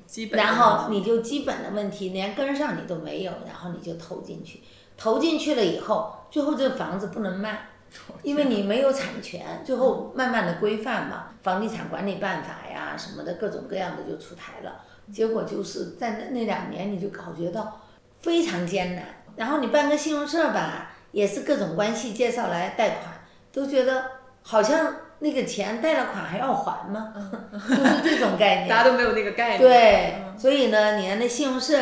[0.07, 4.61] 基本然后你就基本的问题连跟上你都没有，然后你就投进去，
[4.97, 7.69] 投进去了以后，最后这个房子不能卖。
[8.23, 14.81] 因为你没有产权，最后慢慢的规范嘛，房地产管理办法呀什么的，各种各样的就出台了。
[15.13, 17.79] 结果就是在那那两年，你就感觉到
[18.21, 19.05] 非常艰难。
[19.37, 23.13] 然后你办个信用社吧，也是各种关系介绍来贷款，
[23.53, 24.03] 都觉得
[24.41, 27.13] 好像那个钱贷了款还要还吗？
[27.53, 28.67] 就是这种概念。
[28.67, 29.61] 大家都没有那个概念。
[29.61, 31.77] 对，所以呢，你看那信用社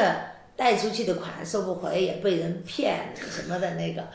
[0.56, 4.08] 贷出去的款收不回，也被人骗什么的那个，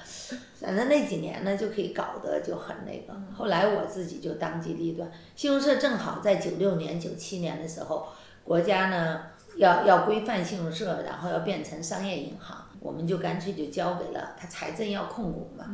[0.61, 3.20] 反正那几年呢就可以搞得就很那个。
[3.35, 8.07] 后来我自己就当机立断，信用社正好在九六年、九七年的时候，
[8.44, 9.22] 国家呢
[9.57, 15.64] 要要规范信用社，然后要变成商业银行，我们就干脆就交给了他财政要控股嘛，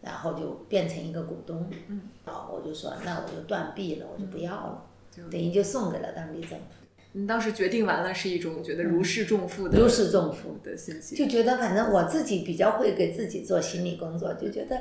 [0.00, 1.68] 然后就变成一个股东。
[1.88, 4.82] 嗯，好，我就说那我就断臂了，我就不要了，
[5.28, 6.83] 等于就送给了当地政府。
[7.16, 11.16] 你当时决定完了，是一种觉得如释重负的如释重负的心情。
[11.16, 14.80] 就觉得反正我自己比较会给自己做心理工作，就觉得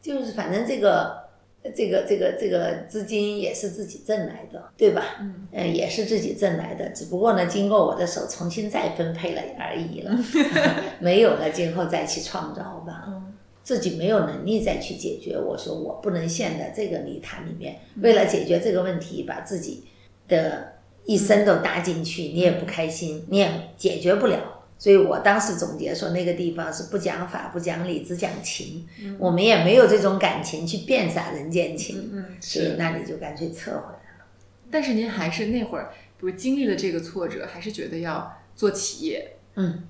[0.00, 1.28] 就是反正这个
[1.74, 5.18] 这个这个这个资金也是自己挣来的，对吧？
[5.20, 10.18] 嗯，呃，也是自己挣来的，只不过呢，经过我的手重新再分配了而已了，
[10.98, 13.04] 没有了，今后再去创造吧。
[13.06, 13.26] 嗯
[13.62, 19.84] 自己没有能力再去解决，我说我不能陷在这个泥潭里面，为了解决这个问题，把自己
[20.26, 20.72] 的
[21.04, 24.38] 一身都搭进去，你也不开心，你也解决不了。
[24.78, 28.86] 所以我当时总结说，那个地方是不讲法、不讲理，只讲情。
[29.18, 34.24] 我们也没有这种感情去变洒人间情，嗯，所以那你就干脆撤回来了。
[34.70, 39.36] 但是您还是那会儿，比如经历了这个挫折，还是觉得要做企业。
[39.56, 39.86] 嗯，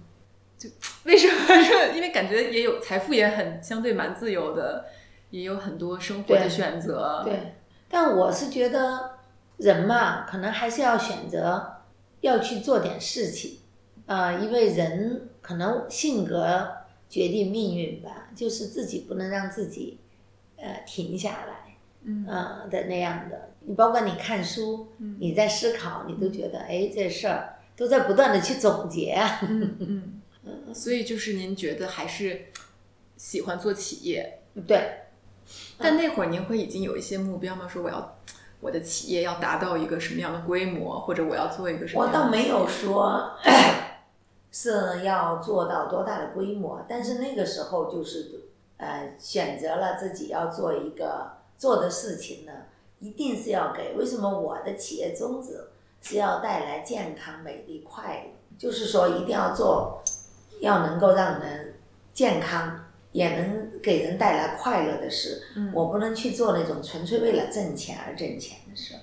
[0.59, 0.69] 就
[1.05, 1.35] 为什么？
[1.63, 4.87] 是因为感觉也有财富也很相对蛮自由的，
[5.31, 7.23] 也有很多生活的选择。
[7.25, 7.55] 对，
[7.89, 9.13] 但我是觉得
[9.61, 11.83] 人嘛，可能还是要选择
[12.23, 13.59] 要去做点事情，
[14.07, 16.69] 啊、因为人可能性格
[17.09, 19.99] 决定命运吧，就是自己不能让自己
[20.57, 23.51] 呃停下来，嗯呃的那样的。
[23.61, 29.41] 你包括你看书，嗯你在思考，你都觉得哎这事儿都在不断的去总结啊。
[29.43, 32.47] 嗯 嗯，所以就是您觉得还是
[33.19, 35.03] 喜欢做企业，对，
[35.77, 37.69] 但那会儿您会已经有一些目标吗？
[37.69, 38.19] 说我要
[38.61, 43.33] 我的企业要达到一个什么样的规模，或者我要做一个什么我样的倒没有说
[44.53, 48.43] 是要做到多大的规模，但是那个时候就是
[48.77, 52.53] 呃选择了自己要做一个做的事情呢，
[52.99, 53.95] 一定是要给。
[53.97, 55.69] 为什么我的企业宗旨
[56.03, 58.31] 是要带来健康、美丽、快乐？
[58.59, 60.03] 就是说一定要做，
[60.61, 61.75] 要能够让人
[62.13, 65.43] 健康，也能给人带来快乐的事。
[65.57, 68.95] 嗯我不能去做那种纯粹为了挣钱而挣钱的事。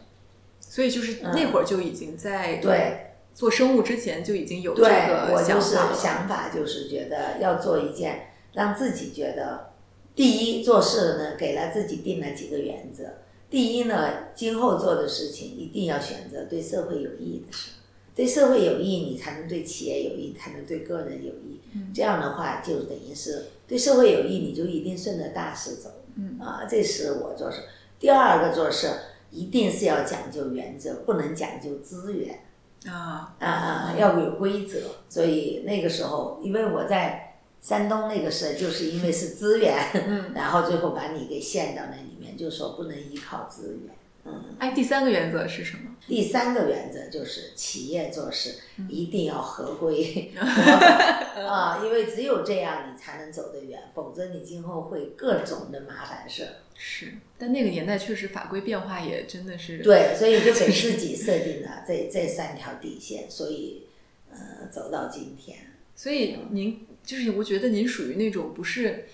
[0.60, 3.04] 所以就是那会儿就已经在对。
[3.34, 5.94] 做生物之前就已经有这对，个我就是想法。
[5.94, 9.74] 想法就是觉得要做一件让自己觉得，
[10.16, 13.04] 第一做事呢给了自己定了几个原则。
[13.48, 17.74] 第一呢，今后做的事情一定要选择对社会有意义的事，
[18.16, 21.57] 对社会有益，你才能对企业有益，才能对个人有益。
[21.73, 25.89] 嗯这样的话，就等于是对社会有益，你就一定顺着大势走。
[26.15, 27.62] 嗯啊，这是我做事。
[27.99, 28.89] 第二个做事
[29.32, 32.39] 一定是要讲究原则，不能讲究资源。
[32.86, 34.80] 啊，啊啊，要有规则。
[35.10, 43.93] 所以那个时候，因为我在山东那个时候，就是因为是资源，嗯，然后最后把你给陷到那里面，就说不能依靠资源。
[44.28, 45.96] 嗯，哎，第三个原则是什么？
[46.08, 48.56] 第三个原则就是企业做事
[48.88, 56.50] 一定要合规 啊， 因为只有这样你才能走得远，否则你今后会各种的麻烦事儿。
[56.75, 63.88] 是，但那个年代确实法规变化也真的是对，所以就给自己设定了这这三条底线，所以
[64.30, 65.58] 呃走到今天。
[65.96, 69.08] 所以您就是，我觉得您属于那种不是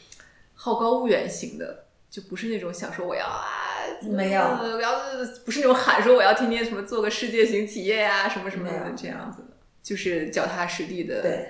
[0.53, 3.72] 好高骛远型的，就不是那种想说我要啊
[4.03, 4.99] 没有我要
[5.45, 9.49] 不是那种喊说我要天天什么做个世界型企业呀、什么什么的这样子的，
[9.81, 11.49] 就是脚踏实地的，对，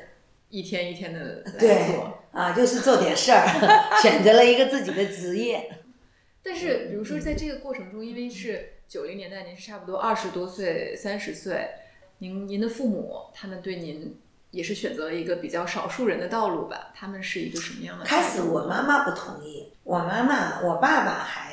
[0.49, 2.19] 一天一天的来对做。
[2.33, 3.45] 啊，就是做点事儿，
[4.01, 5.69] 选择了一个自己的职业。
[6.43, 11.69] 但是，比如说在这个过程中，因为是九零年代，您是差不多二十多岁、三十岁，
[12.17, 14.19] 您您的父母他们对您
[14.49, 16.91] 也是选择了一个比较少数人的道路吧？
[16.95, 18.03] 他们是一个什么样的？
[18.03, 21.52] 开始我妈妈不同意，我妈妈我爸爸还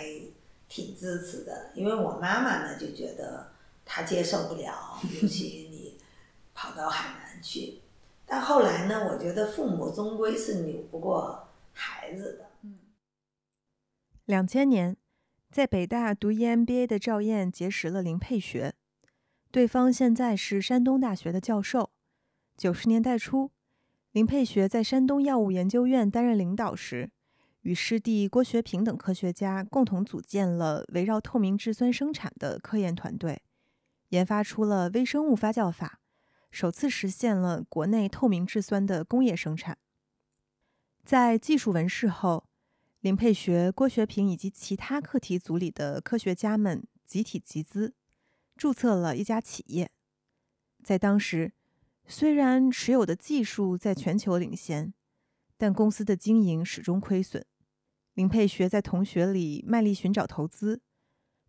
[0.71, 3.53] 挺支持的，因为我妈妈呢就觉得
[3.85, 5.99] 她接受不了，尤其 你
[6.55, 7.81] 跑到海南去。
[8.25, 12.71] 但后来呢，我觉得父母终归是扭不过孩子的。
[14.27, 14.97] 两千年，
[15.51, 18.75] 在北大读 EMBA 的赵燕结识了林佩学，
[19.51, 21.91] 对方现在是山东大学的教授。
[22.57, 23.51] 九十年代初，
[24.13, 27.11] 林佩学在山东药物研究院担任领导时，
[27.63, 33.43] 与师弟郭学平等科学家共同组建了围绕透明质酸生产的科研团队，
[34.09, 36.01] 研发出了微生物发酵法，
[36.51, 39.79] 首次实现了国内透明质酸的工业生产。
[41.05, 42.49] 在技术问世后，
[43.01, 47.95] 林佩学、郭学平以及其他课题组里的科学家们集体集资，
[48.57, 49.91] 注册了一家企业。
[50.83, 51.53] 在当时，
[52.07, 54.95] 虽然持有的技术在全球领先，
[55.61, 57.45] 但公司的经营始终亏损。
[58.15, 60.81] 林佩学在同学里卖力寻找投资，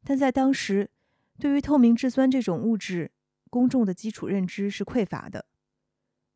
[0.03, 0.91] 但在当时，
[1.39, 3.14] 对于透明质酸这种物质，
[3.49, 5.45] 公众的基础认知是匮乏的。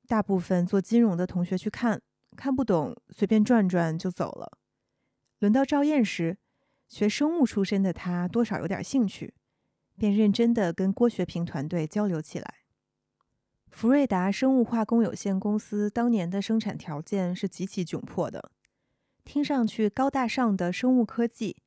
[0.08, 2.02] 大部分做金融的同学去看，
[2.38, 4.58] 看不懂，随便转转就走了。
[5.40, 6.38] 轮到赵燕时，
[6.88, 9.34] 学生物出身的他多少有点兴趣，
[9.98, 12.56] 便认真地跟郭学平团队交流起来。
[13.76, 18.50] 福瑞达生物化工有限公司当年的生产条件是极其窘迫的，
[19.26, 21.58] 听上去高大上的生物科技，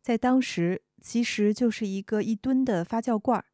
[0.00, 3.44] 在当时其实就是一个一吨的发酵罐儿，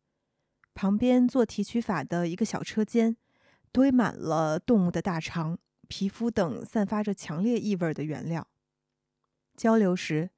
[0.73, 3.15] 旁边做提取法的一个小车间，
[3.73, 8.49] 堆满了动物的大肠、皮肤等散发着强烈异味的原料。
[9.55, 10.31] 交流时，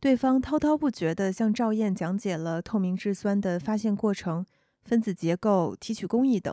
[0.00, 4.44] 对方滔滔不绝地向赵燕讲解了透明质酸的发现过程、
[4.82, 6.52] 分子结构、提取工艺等。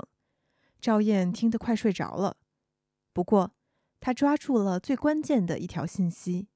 [0.79, 2.37] 赵燕听得快睡着了，
[3.11, 3.53] 不过
[3.99, 6.47] 他抓住了最关键的一条信息。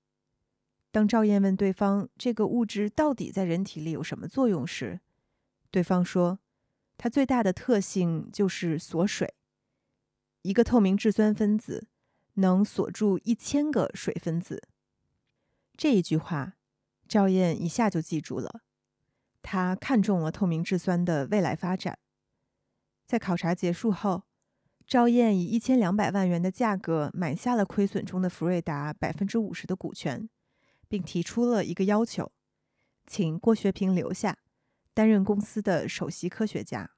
[0.91, 5.01] 当赵燕问对方这个物质到底在人体里有什么作用时，
[5.71, 6.39] 对方说，
[6.97, 9.34] 它最大的特性就是锁水。
[10.43, 11.88] 一个透明质酸分子
[12.36, 14.67] 能锁住一千个水分子。
[15.76, 16.53] 这一句话，
[17.07, 18.61] 赵燕一下就记住了。
[19.41, 21.97] 他看中了透明质酸的未来发展。
[23.14, 24.24] 在考察结束后，
[24.88, 30.28] 赵燕以一千两百万元的价格买下了亏损中的福瑞达百分之五十的股权，
[30.88, 32.32] 并提出了一个要求，
[33.05, 34.39] 请郭学平留下，
[34.95, 36.89] 担任公司的首席科学家。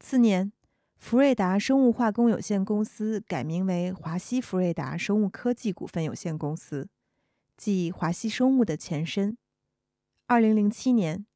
[0.00, 0.50] 次年，
[0.96, 6.88] 福瑞达生物化工有限公司改名为华西福瑞达生物科技股份有限公司。
[7.58, 9.36] 即华西生物的前身。
[10.26, 11.26] 二零零七年，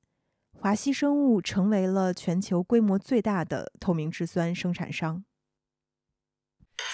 [0.58, 5.24] 华西生物成为了全球规模最大的透明质酸生产商。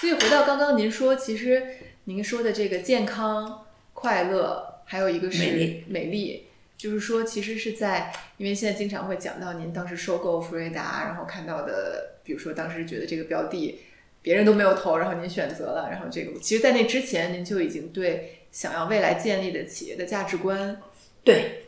[0.01, 1.67] 所以回到刚刚您说，其实
[2.05, 6.47] 您说的这个健康、快乐，还有一个是美丽美丽
[6.77, 13.81] 就是说，其实是在，因为现在经常会讲到您当时收购福瑞达，然后看到的，比如说当时觉得这个标的
[14.21, 20.81] 别人都没有投，然后您选择了，然后这个，其实，在那之前您就已经对想要未来建立的企业的价值观，
[21.25, 21.62] 对，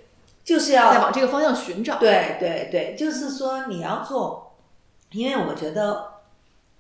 [0.45, 1.99] 就是要在要往这个方向寻找。
[1.99, 4.55] 对对对，就是说你要做，
[5.11, 6.13] 因为我觉得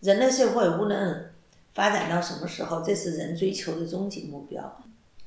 [0.00, 1.32] 人类社会无论
[1.72, 4.80] 发展到什么时候，这是人追求的终极目标。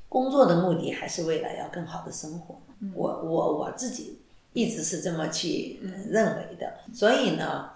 [0.08, 2.56] 工作的目的还是为了要更好的生活。
[2.94, 4.22] 我我我自己
[4.54, 6.76] 一直是这么去呃认为的。
[6.94, 7.72] 所以呢，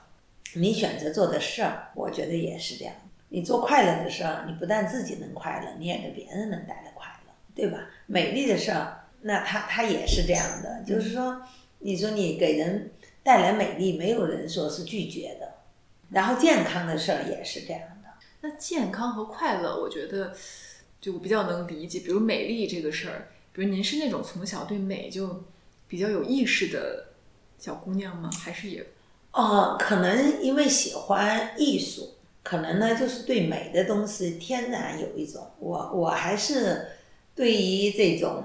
[0.54, 2.94] 你选择做的事儿，我觉得也是这样。
[3.28, 7.80] 你做快乐的事儿，你不但自己能快乐，你也给别人能带来快乐，对吧？
[8.06, 11.42] 美丽的事儿，那他他也是这样的，就是说，
[11.80, 12.92] 你说你给人
[13.24, 15.54] 带来美丽，没有人说是拒绝的。
[16.10, 18.10] 然后健康的事儿也是这样的。
[18.42, 20.34] 那健康和快乐，我觉得
[21.00, 22.00] 就比较能理解。
[22.00, 25.44] 比如美丽这个事儿，比如您是那种从小对美就
[25.88, 27.06] 比较有意识的
[27.58, 28.30] 小姑娘吗？
[28.44, 28.86] 还是也
[29.32, 36.88] 哦，可能因为喜欢艺术，可能呢就是对美的东西天然有一种，我我还是
[37.34, 38.44] 对于这种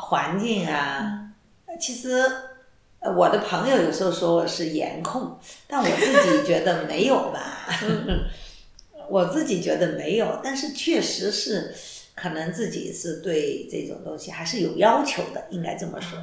[0.00, 1.30] 环境啊，
[1.78, 2.20] 其实
[3.00, 7.68] 呃我的朋友有时候说我是颜控，但我自己觉得没有吧，
[9.08, 11.74] 我自己觉得没有，但是确实是
[12.14, 16.18] 可能自己是对这种东西还是有要求的，应该这么说。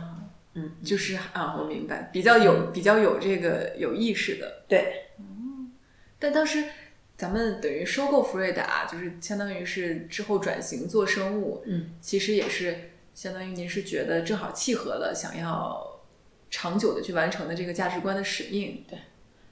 [0.53, 4.63] 嗯，就是啊，我明白，比较有比较有这个有意识的。
[4.67, 5.05] 对，
[6.17, 6.63] 但当时
[7.15, 16.01] 咱们等于收购福瑞达，就是相当于是之后转型做生物，嗯，其实也是相当于您是觉得正好契合了想要
[16.51, 18.85] 长久的去完成的这个价值观的使命。
[18.87, 18.99] 对，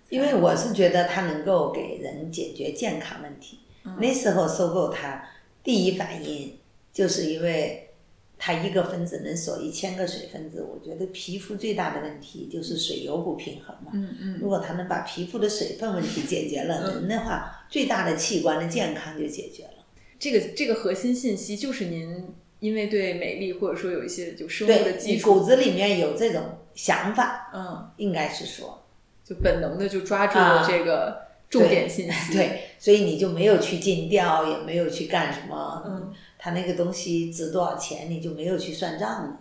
[0.09, 3.61] 因为我是觉得它能够给人解决健康问题。
[3.99, 5.28] 那时候收购它，
[5.63, 6.59] 第一反应
[6.93, 7.89] 就是因为
[8.38, 10.61] 它一个分子能锁一千个水分子。
[10.61, 13.89] 我觉得皮肤最大的问题就是水油不平衡嘛。
[13.95, 19.86] 嗯嗯如果它能把皮肤的水分问题解决了，人的话最大的器官的健康就解决了。
[20.20, 22.28] 这个这个核心信息就是您
[22.66, 26.41] 因为对美丽或者说有一些就生活的基础，你骨子里面有这种
[26.74, 28.84] 想法，嗯，应该是说。
[29.24, 32.11] 就本能的就抓住了这个重点信息。
[32.11, 35.84] 啊对，所以你就没有去尽调，也没有去干什么。
[35.86, 39.39] 嗯，他那个东西值多少钱，你就没有去算账了。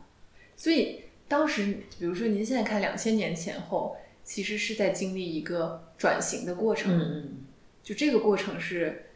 [0.55, 1.64] 所以当时，
[1.99, 6.99] 比如说您现在看两千年前后，其实是在经历一个转型的过程。
[6.99, 7.45] 嗯，
[7.83, 9.07] 就这个过程是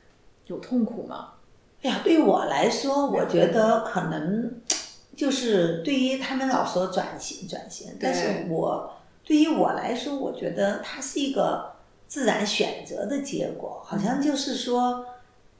[0.47, 1.35] 有痛苦吗？
[1.83, 4.61] 哎呀，对于我来说，我觉得可能
[5.15, 11.73] 就是对于他们老说转型转型，但是我对于我来说，我觉得它是一个
[12.09, 15.07] 自然选择的结果，好像就是说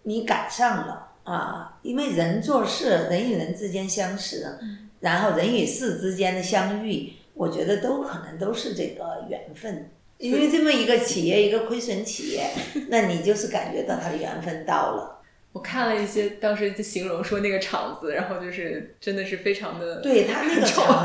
[0.03, 4.59] 你赶上了啊，因为人做事，人与人之间相识，
[5.01, 9.91] 然后人与事之间的相遇，我觉得都可能都是这个缘分。
[10.19, 12.51] 因为这么一个企业，一个亏损企业，
[12.89, 15.18] 那你就是感觉到它的缘分到了。
[15.59, 21.03] 我看了一些当时就形容说那个厂子，然后就是真的是非常的对他那个厂，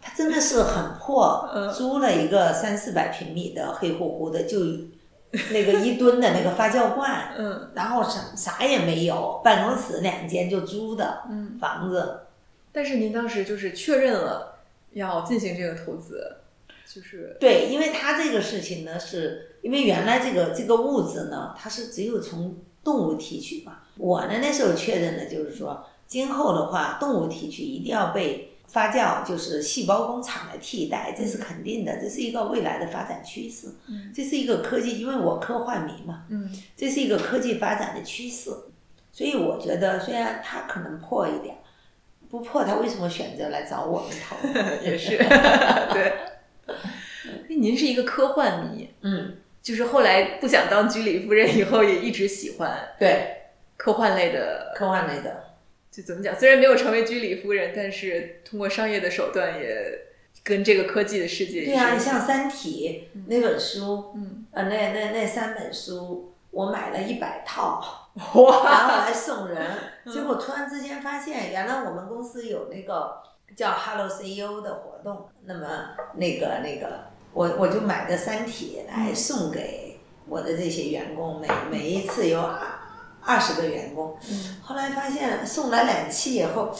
[0.00, 4.58] 它真的是很破， 嗯租了一个三四百平米的黑乎乎的，就
[5.50, 11.58] 那个一吨的那个发酵罐， 嗯然后啥啥也没有，办公室两间就租的嗯。
[11.60, 12.20] 房子。
[12.70, 14.60] 但是您当时就是确认了
[14.92, 16.36] 要进行这个投资，
[16.86, 23.78] 就是对，因为他这个事情呢，是因为原来这个这个物质呢，它是只有从动物提取嘛。
[23.98, 33.68] 我呢那时候确认的就是说，今后的话，动物提取一定要被发酵，就是细胞工厂来替代，这是肯定的，这是一个未来的发展趋势。
[33.88, 38.50] 嗯这是一个科技，因为我科幻迷嘛，嗯这是一个科技发展的趋势。
[39.12, 41.56] 所以我觉得，虽然它可能破一点，
[42.28, 44.36] 不破，他为什么选择来找我们投？
[44.84, 45.16] 也是
[45.94, 46.12] 对。
[47.48, 53.35] 您是一个科幻迷，嗯，就是后来不想当居里夫人以后，也一直喜欢对，
[53.76, 54.72] 科幻类的。
[54.74, 55.44] 科幻类的。
[55.90, 56.38] 就怎么讲？
[56.38, 60.06] 虽然没有成为居里夫人，但是通过商业的手段，也
[60.44, 69.58] 跟这个科技的世界对啊，你像《三体》那本书，嗯，呃，那那那三本书，我买了一百套，哇，然后来送人。
[70.04, 73.22] 嗯结果突然之间发现，原来我们公司有那个
[73.56, 75.66] 叫 Hello CEO 的活动，那么
[76.14, 79.98] 那个那个，我我就买个《三体》来送给
[80.28, 82.75] 我的这些员工，每每一次有二
[83.26, 84.16] 二十个员工。
[84.30, 86.74] 嗯后来发现送来两期以后，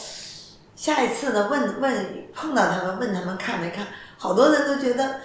[0.74, 3.86] 下一次呢问问碰到他们问他们看没看，
[4.16, 5.20] 好多人都觉得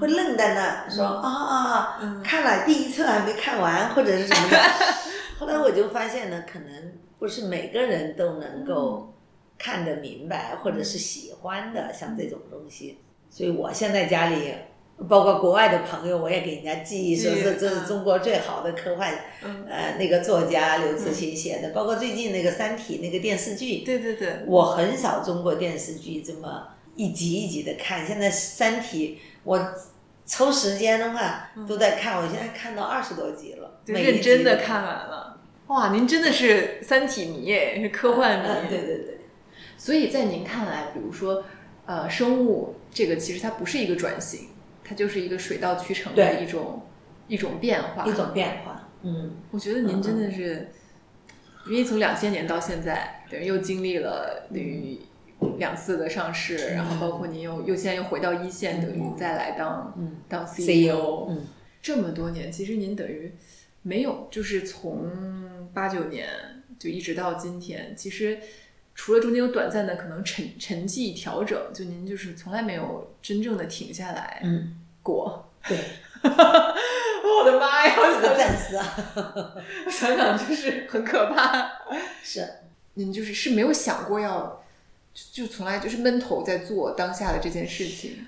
[0.00, 4.58] 会愣在那，说啊啊看了第一册还没看完，或者是什么的。
[5.38, 9.12] 后来我就发现呢，可能不是每个人都能够
[9.58, 13.00] 看得明白，或者是喜欢的，像这种东西。
[13.30, 14.54] 所以我现在家里，
[15.08, 19.12] 包括国外的朋友，我也给人家寄，说是这是中国最好的科幻，
[19.44, 28.06] 嗯，呃，那个作家刘慈欣写的，包括最近那个《三体》那个电视剧，对对对，我很少中国电视剧这么一集一集的看。
[28.06, 29.74] 现在《三体》，我
[30.24, 35.40] 抽时间的话都在看，我现在看到二十多集了，认真的看完了。
[35.68, 38.46] 哇，您真的是三体迷耶，是科幻迷。
[38.46, 39.18] 嗯对对对，
[39.78, 41.44] 所以在您看来，比如说，
[41.86, 44.48] 呃，生物这个其实它不是一个转型，
[44.84, 46.82] 它就是一个水到渠成的一种
[47.28, 48.06] 一种变化。
[48.06, 50.68] 一种变化，嗯，我觉得您真的是，
[51.66, 54.98] 因为从两千年到现在，等于又经历了等于
[55.58, 60.16] 两次的上市，然后包括您又又现在又回到一线，等于再来当嗯。
[60.28, 61.46] 当 CEO，嗯，
[61.80, 63.32] 这么多年，其实您等于
[63.82, 65.10] 没有，就是从
[65.74, 66.28] 八九年
[66.78, 68.38] 就一直到今天，其实
[68.94, 75.48] 除了中间有短暂的可能沉沉寂调整，就您就是从来没有真正的停下来嗯，过。
[75.68, 75.78] 对，
[76.22, 77.94] 我的妈呀！
[77.96, 79.54] 我个战士啊，
[79.86, 81.70] 我想想就是很可怕。
[82.22, 82.48] 是，
[82.94, 84.64] 您就是是没有想过要，
[85.14, 88.26] 就就从来就是闷头在做当下的这件事情。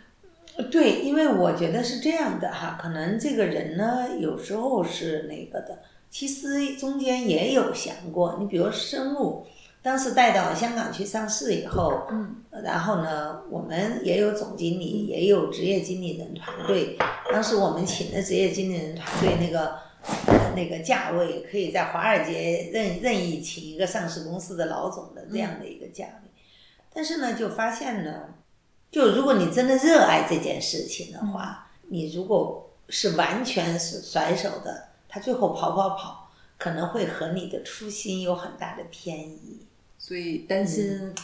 [0.71, 9.45] 对，因为我觉得是这样的哈，可能这个人呢，有时候是那个的，其实中间也有想过，你比如生物，
[9.85, 16.97] 当时带到香港去上市以后，嗯，然后呢，我们也有总经理，也有职业经理人团队。
[17.31, 19.77] 当时我们请的职业经理人团队，那个
[20.27, 26.31] 呃那个价位，可以在华尔街任任意请一个上市公司的老总的这样的一个价位。
[26.95, 28.31] 但是呢，就发现呢，
[28.91, 39.67] 就如果你真的热爱这件事情的话，你如果是完全是甩手的，他最后跑跑跑，可能会和你的初心有很大的偏移。
[40.07, 41.15] 所以担心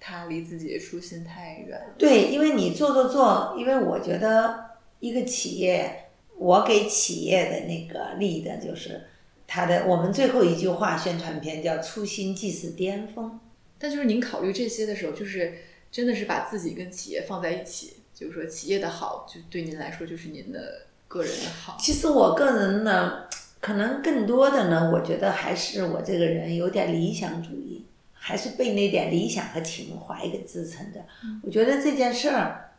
[0.00, 1.94] 他离自己的初心太远了。
[1.98, 4.64] 对，因为你做做做，因为我觉得
[4.98, 6.06] 一个企业，
[6.38, 9.08] 我给企业的那个立的就是
[9.46, 13.38] 他的，我们最后一句话宣传片叫“初心即是巅峰
[13.78, 15.58] 但就是您考虑这些的时候，就是
[15.92, 21.50] 真的是把自己跟企业放在一起，就是说企业的好，就对您来说就是您的个人的”。
[21.62, 21.76] 好。
[21.78, 23.24] 其实我个人呢，
[23.60, 27.84] 可能更多的呢，我觉得还是我这个人有点理想主义，
[28.22, 31.00] 还是被那点理想和情怀给支撑着。
[31.42, 32.70] 我觉得这件事儿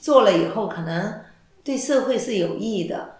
[0.00, 1.20] 做了以后，可能
[1.64, 3.12] 对社会是有益的。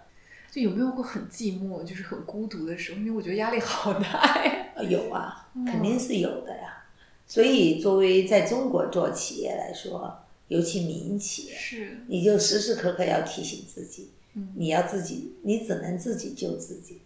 [0.49, 2.99] 就有没有过很寂寞，就是很孤独的时候？
[2.99, 4.67] 因为我觉得压力好大呀。
[4.75, 6.85] 呃有啊，肯定是有的呀。
[7.27, 10.17] 所以，作为在中国做企业来说，
[10.47, 17.01] 尤其民营企业，是，你就时时刻刻要提醒自己，嗯你要自己，你只能自己救自己。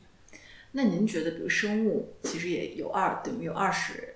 [0.73, 4.13] 那您觉得，比如生物，其实也有二，等于有二十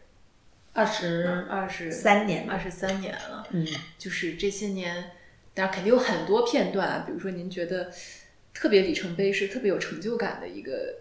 [0.73, 3.47] 二十二十三年了二十三年了。
[3.51, 3.65] 嗯，
[3.97, 5.11] 就是这些年，
[5.53, 7.89] 当然肯定有很多片段啊，比如说您觉得
[8.53, 10.95] 特别里程碑是特别有成就感的一个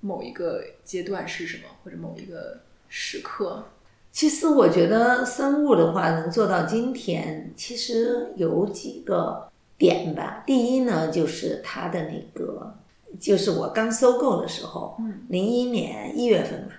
[0.00, 3.66] 某一个阶段是什么，或者某一个时刻？
[4.12, 9.48] 其实我觉得生物的话能做到今天，其实有几个
[9.78, 10.42] 点吧。
[10.44, 12.74] 第一呢，就是它的那个，
[13.20, 16.72] 就是我刚收购的时候，嗯，零一年一月份嘛，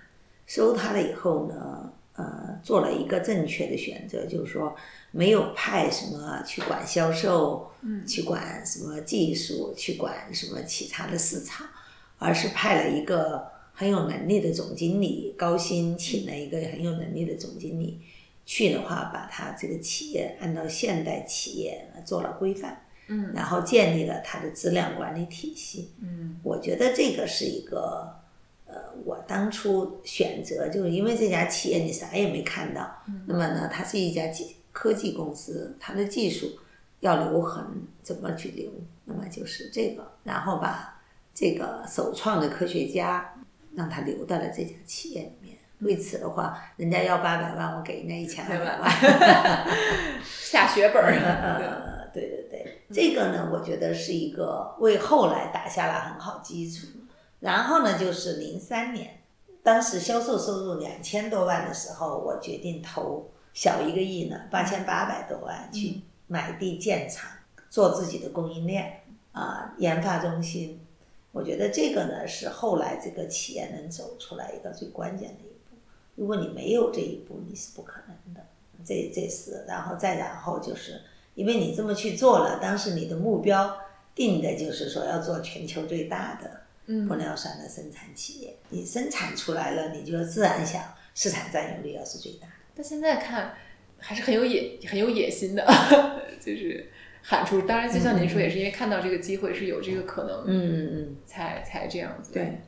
[0.46, 1.81] 收它了以后呢，
[2.22, 4.76] 呃，做了一个正确的选择，就是说
[5.10, 8.06] 没有派什么去管销售，嗯。
[8.06, 11.68] 去管什么技术，去管什么其他的市场，
[12.20, 18.00] 而是派了一个很有能力的总经理，高薪请了一个很有能力的总经理
[18.46, 23.32] 去的话，把他这个企业按照现代企业做了规范，嗯。
[23.34, 25.90] 然后建立了他的质量管理体系。
[26.02, 26.40] 嗯。
[26.44, 28.21] 我觉得这个是一个，
[28.72, 32.90] 呃，我当初选择就是因为这家企业你啥也没看到，
[33.28, 36.58] 那么呢，它是一家技科技公司，它的技术
[37.02, 37.66] 要留痕，
[38.02, 38.72] 怎么去留？
[39.06, 41.02] 那么就是这个，然后把
[41.34, 43.34] 这个首创的科学家
[43.76, 45.58] 让他留到了这家企业里面。
[45.80, 49.68] 为此的话，人家要八百万，我给人家一千二百万。
[50.24, 56.88] 下血本儿， 呃，对对对，这个呢，我觉得是一个为后来打下了很好基础。
[57.42, 59.20] 然后呢，就是零三年，
[59.62, 67.30] 当时销售收入两千多万的时候，我决定投小一个亿呢，八千八百多万去买地建厂，
[67.70, 69.02] 做自己的供应链
[69.34, 70.80] 啊、研发中心。
[71.32, 75.76] 我觉得这个呢，是后来这个企业能走出来一个最关键的一步。
[76.16, 78.46] 如果你没有这一步，你是不可能的。
[78.84, 81.02] 这这是，然后再然后就是，
[81.36, 83.78] 因为你这么去做了，当时你的目标
[84.14, 86.62] 定的就是说要做全球最大的
[86.92, 88.58] 嗯玻尿酸的生产企业。
[88.70, 90.84] 你生产出来了，你就自然想
[91.16, 92.54] 市场占有率要是最大的。
[92.76, 93.54] 但现在看
[93.98, 95.66] 还是很有野很有野心的，
[96.40, 96.90] 就是
[97.22, 97.62] 喊出。
[97.62, 102.34] 当然，就像您说，也是因为看到这个机会是有这个可能，嗯嗯才才这样子。
[102.34, 102.60] 对。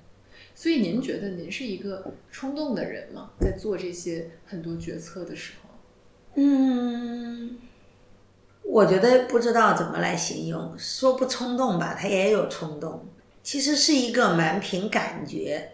[0.56, 3.32] 所以您觉得您是一个冲动的人吗？
[3.40, 5.70] 在做这些很多决策的时候？
[6.36, 7.58] 嗯，
[8.64, 13.08] 我觉得不知道怎么来形容，说不冲动吧，他也有冲动。
[13.44, 15.70] 其实是一个蛮凭感觉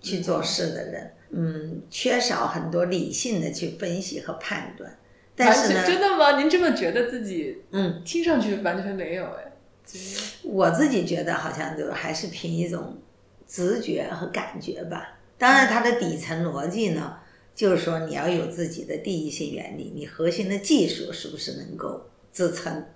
[0.00, 4.96] 去做事的人，嗯，缺少很多理性的去分析和判断。
[5.34, 6.38] 但是真，的吗？
[6.38, 7.62] 您这么觉得自己？
[7.72, 9.52] 嗯，听上去完全没有哎。
[10.44, 12.98] 我自己觉得好像就还是凭一种
[13.46, 15.18] 直觉和感觉吧。
[15.36, 17.18] 当然，它的底层逻辑呢，
[17.54, 22.86] 就是说你要有自己的第一性原理，你核心的技术是不是能够支撑？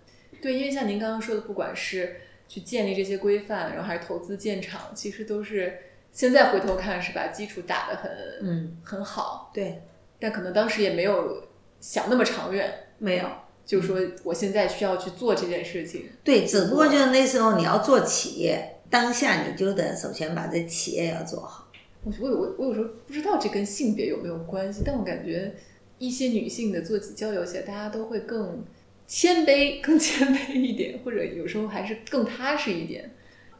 [0.40, 5.78] 对，因为像您刚刚说的，不管是去建立这些规范，然后还是投资建厂，其实都是
[6.12, 8.10] 现在回头看是把基础打得很
[8.42, 9.82] 嗯，很好，对，
[10.18, 11.44] 但可能当时也没有
[11.80, 13.26] 想那么长远，没有。
[13.66, 16.08] 就是说我现在需要去做这件事情。
[16.22, 21.66] 对，只不过就是那时候你要做企业，当下你就得首先把这企业要做好。
[22.04, 25.52] 我我我我有时候不知道这跟性别有没有关系，但我感觉
[25.98, 28.64] 一些女性的做起交流起来，大家都会更
[29.06, 33.12] 谦卑，更谦卑一点，或者有时候还是更踏实一点。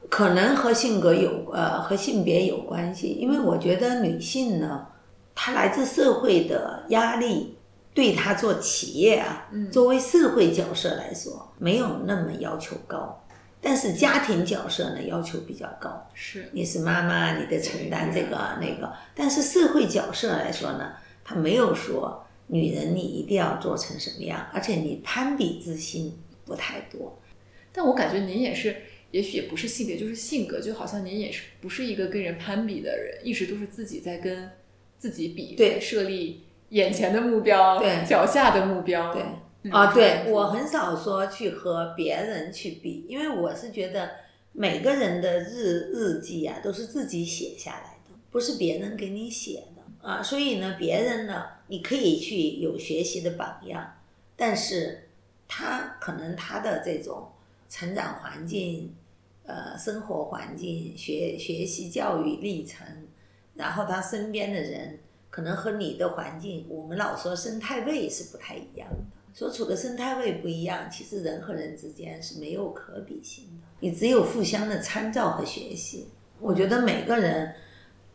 [0.08, 4.86] 可能和性格有呃和性别有关系，因为我觉得女性呢，
[5.34, 7.56] 她来自社会的压力，
[7.94, 13.26] 对她做企业啊，嗯作为社会角色来说，没有那么要求高，
[13.60, 16.08] 但是家庭角色呢要求比较高。
[16.14, 18.92] 是你是妈妈，你得承担这个那个。
[19.14, 20.92] 但是社会角色来说呢，
[21.24, 27.18] 他没有说女人你一定要做成什么样，而且你攀比之心不太多。
[27.72, 28.76] 但我感觉您也是，
[29.10, 34.50] 也许也不是性别，就是性格，就好像您也是不是一个跟人攀比的人，一直都是自己在跟
[34.98, 39.22] 自己比，对设立眼前的目标，对脚下的目标，对
[39.64, 44.10] 嗯啊，对我很少说去和别人去比，因为我是觉得
[44.52, 49.75] 每个人的日日记啊都是自己写下来的，不是别人给你写的
[50.06, 50.22] 啊。
[50.22, 53.94] 所以呢，别人呢，你可以去有学习的榜样，
[54.36, 55.08] 但是
[55.48, 57.28] 他可能他的这种
[57.68, 58.94] 成长环境、
[59.44, 62.86] 呃生活环境、学学习教育历程，
[63.54, 65.00] 然后他身边的人。
[65.28, 68.96] 可能和你的环境，我们老说生态位是不太一样的。
[69.34, 76.06] 所处的生态位不一样，其实人和人之间是没有可比性的，你只有互相的参照和学习。
[76.40, 77.54] 我觉得每个人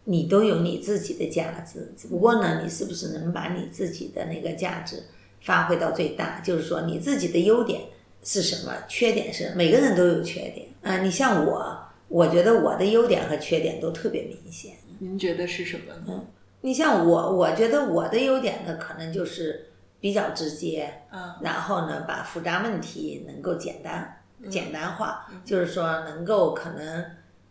[0.05, 5.03] 你都有你自己的价值，只不过呢，你是不是能把你自己的那个价值
[5.41, 6.39] 发挥到最大？
[6.39, 7.81] 就是说你自己的优点
[8.23, 14.73] 是什么，缺点是每个人都有缺点啊、你像我，我觉得我的优点和缺点都特别明显。
[14.97, 16.23] 您觉得是什么呢？
[16.61, 19.67] 你像我，我觉得我的优点呢，可能就是
[19.99, 27.05] 比较直接，嗯然后呢，把复杂问题能够简单、简单化，嗯就是说能够可能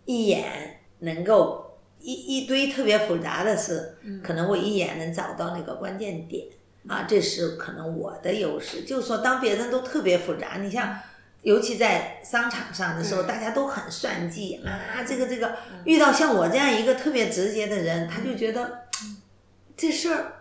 [0.04, 1.69] 一眼能够
[2.00, 6.46] 一一堆特别复杂的事，嗯可能我一眼能找到那个关键点
[6.88, 8.82] 啊，这是可能我的优势。
[8.82, 10.98] 就是说，当别人都特别复杂，你像。
[11.42, 18.82] 尤其在商场上的时候，大家都很算计嗯啊，这个这个，遇到像我这样一个特别直接的人，他就觉得
[19.74, 20.32] 这事儿，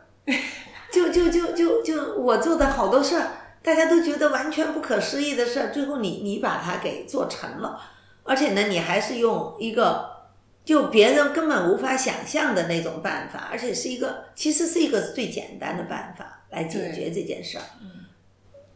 [0.91, 3.31] 就就就就就我做的好多事儿，
[3.63, 7.79] 大家都觉得完全不可思议的事儿，最后你你把它给做成了，
[8.23, 10.08] 而且呢，你还是用一个
[10.69, 17.63] 就别人根本无法想象的那种办法，而且是一个其实是一个最简单的办法来解决这件事儿。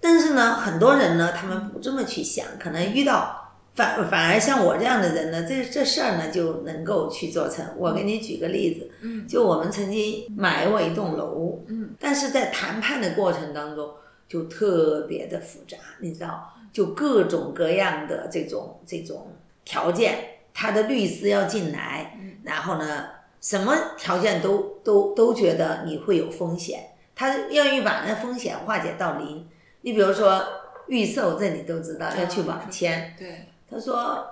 [0.01, 7.63] 但是呢，很多人呢，他们不这么去想，可能遇到反反而像我这样的人呢，这这事儿呢就能够去做成。
[7.77, 9.27] 我给你举个例子，嗯。
[9.27, 13.87] 就我们曾经买过一栋楼，嗯，但是在谈判的过程当中
[14.27, 19.27] 就特别的复杂，你知道，就各种各样的这种这种
[19.63, 20.17] 条件，
[20.53, 23.05] 他的律师要进来，然后呢，
[23.41, 29.47] 什么条件都都都觉得你会有风险，他愿意把那风险化解到零。
[29.81, 30.41] 你比如说
[30.87, 34.25] 预售，这你都知道要去网签，对，他说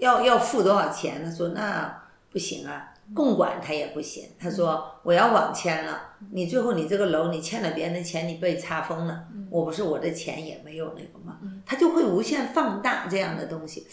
[0.00, 1.24] 要要付多少钱？
[1.24, 4.28] 他说那不行啊，共管他也不行。
[4.38, 6.00] 他说我要网签了，
[6.32, 13.86] 你最后你这个楼你欠了别人的钱，你被查封了，我不是我的钱也没有那个嘛，他就会无限放大这样的东西。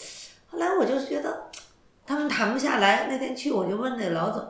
[0.52, 1.50] 后来我就觉得
[2.04, 4.46] 他们谈不下来，那天去我就问那老总，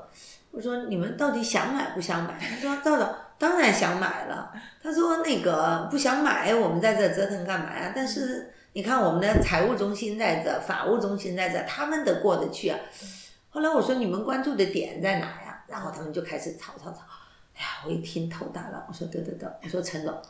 [0.50, 2.36] 我说你们到底想买不想买？
[2.40, 4.52] 他说赵总当然想买了。
[4.82, 7.92] 他说那个不想买，我们在这折腾干嘛呀？
[7.94, 12.76] 但是你看我们的财务中心在这，法务中心在这，他们得过得去啊。
[13.50, 15.62] 后来我说你们关注的点在哪呀？
[15.68, 16.98] 然后他们就开始吵吵吵。
[17.54, 20.20] 哎呀，我一听头大了，我说得得得，我说陈总，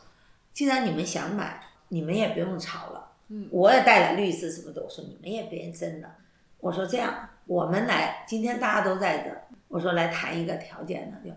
[0.53, 3.02] 既然你们想买，你们也不用吵了。
[3.35, 6.17] 嗯，我也带了律师什么的，我说你们也别争了。
[6.59, 11.31] 我说这样，我们来，今天大家都在这，我说来谈一个条件呢，就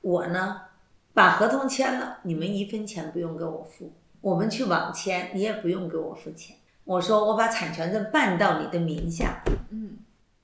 [0.00, 0.62] 我呢
[1.12, 3.92] 把合同签了，你们一分钱不用给我付，
[4.22, 6.56] 我们去网签，你也不用给我付钱。
[6.84, 9.98] 我说我把产权证办到你的名下嗯，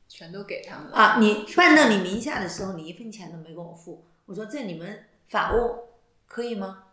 [0.06, 4.04] 全都给他们了啊，你办到你名下的时候，你一分钱都没给我付。
[4.26, 5.76] 我说这你们法务
[6.26, 6.84] 可以吗？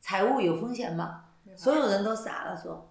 [0.00, 1.24] 财务有风险吗？
[1.56, 2.88] 所有人都傻了，说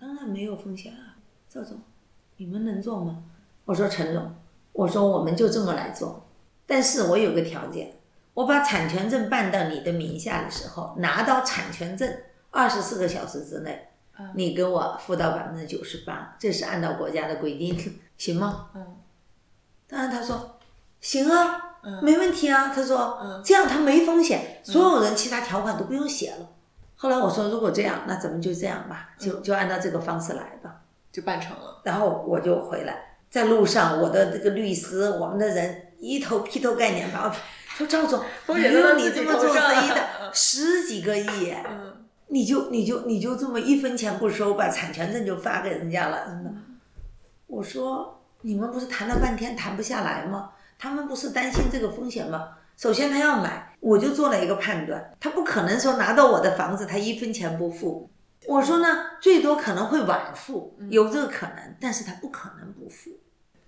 [0.00, 1.16] 当然没有风险啊，
[1.48, 1.80] 赵总，
[2.36, 3.24] 你们能做吗？
[3.64, 4.34] 我说陈总，
[4.72, 6.26] 我说我们就这么来做，
[6.66, 7.94] 但是我有个条件，
[8.34, 12.10] 我把产权证办到你的名下的时候，拿到产权证
[12.50, 13.88] 二十四个小时之内，
[14.18, 18.70] 嗯你给我付到百分之九十八，这是按照国家的规定，行吗？
[18.74, 18.96] 嗯
[19.86, 20.58] 当然他说
[21.00, 22.68] 行啊，嗯没问题啊。
[22.68, 26.48] 他说嗯这样他没风险，所有人其他条款都不用写了。
[27.00, 30.82] 后来我说如果这样，那咱们就这样吧，就就按照这个方式来吧。
[31.10, 31.80] 就办成了。
[31.84, 37.34] 然后我就回来，在路上，我的这个律师，我们的人一头劈头盖脸把我
[37.76, 46.50] 说赵总， 风险都到没有你这么做生意的 十几个亿，嗯你就你就你就这么一分钱不收，把产权证就发给人家了，真的。
[47.46, 50.50] 我说你们不是谈了半天谈不下来吗？
[50.78, 52.50] 他们不是担心这个风险吗？
[52.76, 58.10] 首先他要买，我就做了一个判断，他不可能说拿到我的房子他一分钱不付。
[58.46, 58.86] 我说呢，
[59.20, 63.10] 最多可能会晚付，有这个可能，但是他不可能不付，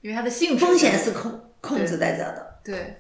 [0.01, 2.61] 因为他的性质风险是控控制在这的。
[2.65, 2.99] 对，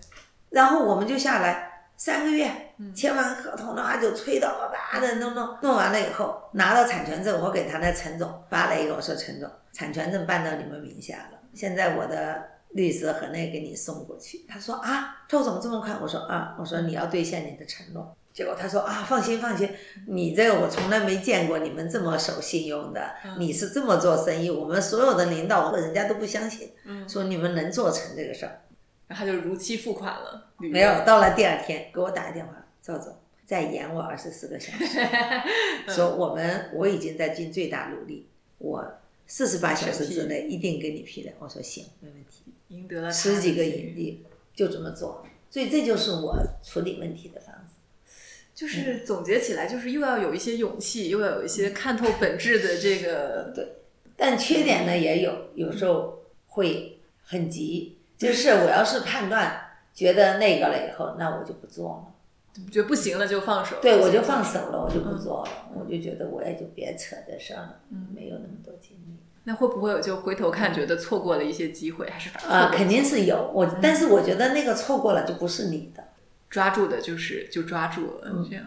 [0.50, 2.50] 然后我们就下来三个月，
[2.94, 14.44] 签完合同的话就催到叭的弄弄弄完了以后，拿到产权证，我给他的陈总发了一个，我说陈总，产权证办到你们名下了，现在我的律师和那给你送过去。
[14.48, 15.96] 他说啊，赵总这么快？
[16.00, 18.16] 我说啊，我说你要兑现你的承诺。
[18.32, 19.68] 结果他说啊，放心放心，
[20.06, 26.70] 你这个我从来没见过你们这么守信用的，你是这么做生意，我们所有的领导人家都不相信，
[27.08, 28.62] 说你们能做成这个事儿，
[29.08, 30.46] 然后他就如期付款了。
[30.58, 35.00] 没有，到了第二天给我打个电话，赵总再延我二十四个小时，
[35.92, 38.99] 说我们我已经在尽最大努力，我
[39.30, 41.30] 四十八小时之内一定给你批的。
[41.38, 44.24] 我说行，没问题，赢得了十几个影帝，
[44.56, 47.74] 就这么做，所以这就是我处理问题的方式。
[48.52, 53.52] 就是总结起来，就是又要有一些勇气，又要有一些看透本质的这个。
[53.54, 53.76] 对，
[54.16, 57.98] 但缺点呢也有，有时候会很急。
[58.18, 59.60] 就是我要是判断
[59.94, 62.14] 觉得那个了以后，那我就不做了。
[62.70, 63.76] 觉得不行了就放手。
[63.80, 65.50] 对，我就放手了，我就不做了。
[65.74, 69.16] 我就觉得我也就别扯这事儿了，嗯没有那么多精力。
[69.44, 72.70] 那会不会有就回头看，觉得错过了一些机会，还是反啊？
[72.74, 76.04] 肯定是有我，但是我觉得那个错过了就不是你的。
[76.50, 78.64] 抓住的就是就抓住了，这样。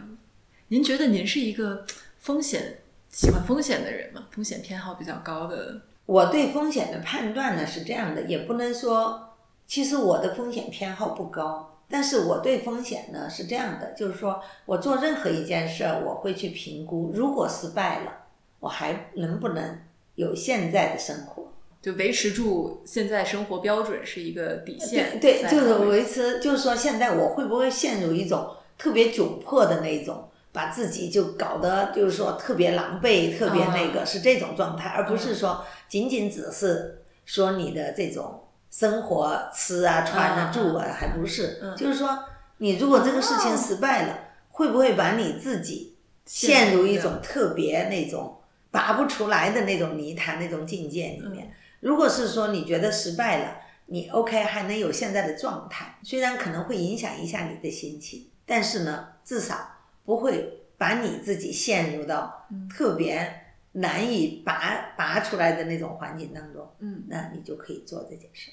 [0.69, 1.85] 您觉得您是一个
[2.19, 2.79] 风险
[3.09, 4.25] 喜欢风险的人吗？
[4.31, 5.81] 风险偏好比较高的？
[6.05, 9.35] 我对风险的判断呢是这样的，也不能说，
[9.67, 18.11] 其实我的风险偏好不高，但是我对风险呢是这样的，就是说我做任何一件事儿，我会去评估，如果失败了，
[18.59, 19.77] 我还能不能
[20.15, 21.53] 有现在的生活。
[21.79, 25.19] 就维持住现在生活标准是一个底线。
[25.19, 38.39] 对，就是维持，就是说现在我会不会陷入一种特别窘迫的那种，把自己就搞得就是说特别狼狈、特别那个是这种状态，而不是说仅仅只是说你的这种
[38.73, 42.25] 生活吃啊、穿啊、住啊，还不是，就是说
[42.57, 44.19] 你如果这个事情失败了，
[44.49, 45.95] 会不会把你自己
[46.25, 51.53] 陷入一种特别那种拔不出来的那种泥潭、那种境界里面？
[51.81, 59.55] 如果是说你觉得失败了，你 OK 还能有现在的状态，虽然可能会影响一下你的心情，但是呢，至少
[60.03, 63.41] 不会把你自己陷入到特别
[63.73, 66.67] 难以拔拔出来的那种环境当中。
[66.79, 68.49] 嗯，那你就可以做这件事。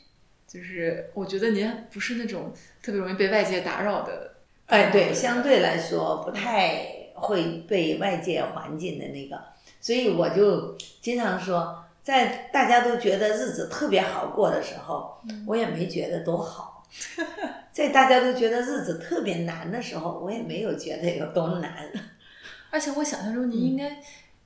[0.53, 4.33] 就是我觉得您不是那种特别容易被外界打扰的。
[4.67, 9.41] 哎，对，相对来说不太会被外界环境的那个，
[9.81, 11.77] 所以我就经常说。
[12.03, 16.83] 在大家都觉得日子特别好过的时候，我也没觉得多好；
[17.71, 21.89] 在大家都觉得日子特别难的时候，我也没有觉得有多难。
[22.71, 24.01] 而且我想象中，您应该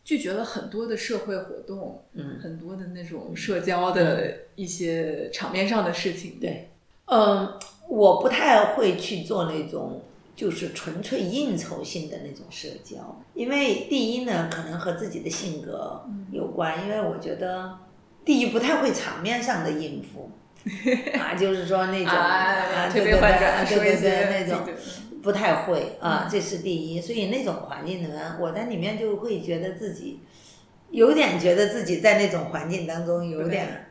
[0.05, 6.39] 拒绝了很多的社会活动，嗯，很多的那种社交的一些场面上的事情。
[6.41, 6.71] 对，
[7.07, 10.03] 嗯，我不太会去做那种。
[10.37, 16.83] 就是纯粹应酬性的那种社交，因为第一呢，可能和自己的性格有关。
[16.85, 17.79] 因为我觉得，
[18.25, 20.33] 第一不太会场面上的应付，
[21.17, 23.21] 啊，就是说那种啊，对对对，
[23.69, 24.67] 对对对，那种
[25.25, 27.01] 不太会啊，这是第一。
[27.01, 30.21] 所以那种环境的人，我在里面就会觉得自己
[30.91, 33.87] 有点觉得自己在那种环境当中有点，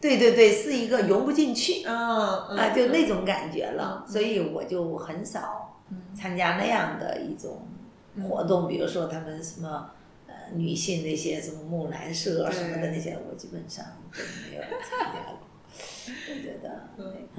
[0.00, 4.04] 对对对，是一个融不进去啊啊，就那种感觉了。
[4.08, 5.66] 所以我就很少。
[6.14, 7.66] 参加那样的一种
[8.28, 9.88] 活动，比如说他们什么
[10.26, 13.82] 呃女性那些什么木兰社什么的那些，我基本上
[14.12, 14.20] 都
[14.50, 15.47] 没有参加过。
[16.30, 16.88] 我觉得，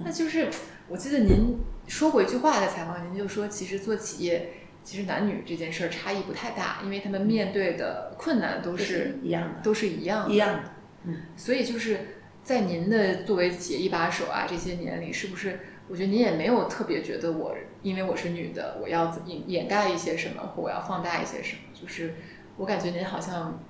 [0.03, 0.49] 那就是
[0.87, 1.57] 我记得您
[1.87, 4.51] 说过一句话在采访，您就说其实做企业，
[4.83, 10.69] 其实男女这件事儿差异不太大，因为他们面对的困难都是一样的，都是一样的，一样的。
[11.05, 11.99] 嗯，所以就是
[12.43, 15.59] 在您的作为企业一把手啊这些年里，是不是？
[15.87, 21.61] 我觉得您也没有特别觉得我，因为我是女的，我要掩掩盖一些什么，或我要放大一些什么。
[21.73, 22.13] 就是
[22.57, 23.63] 我感觉您好像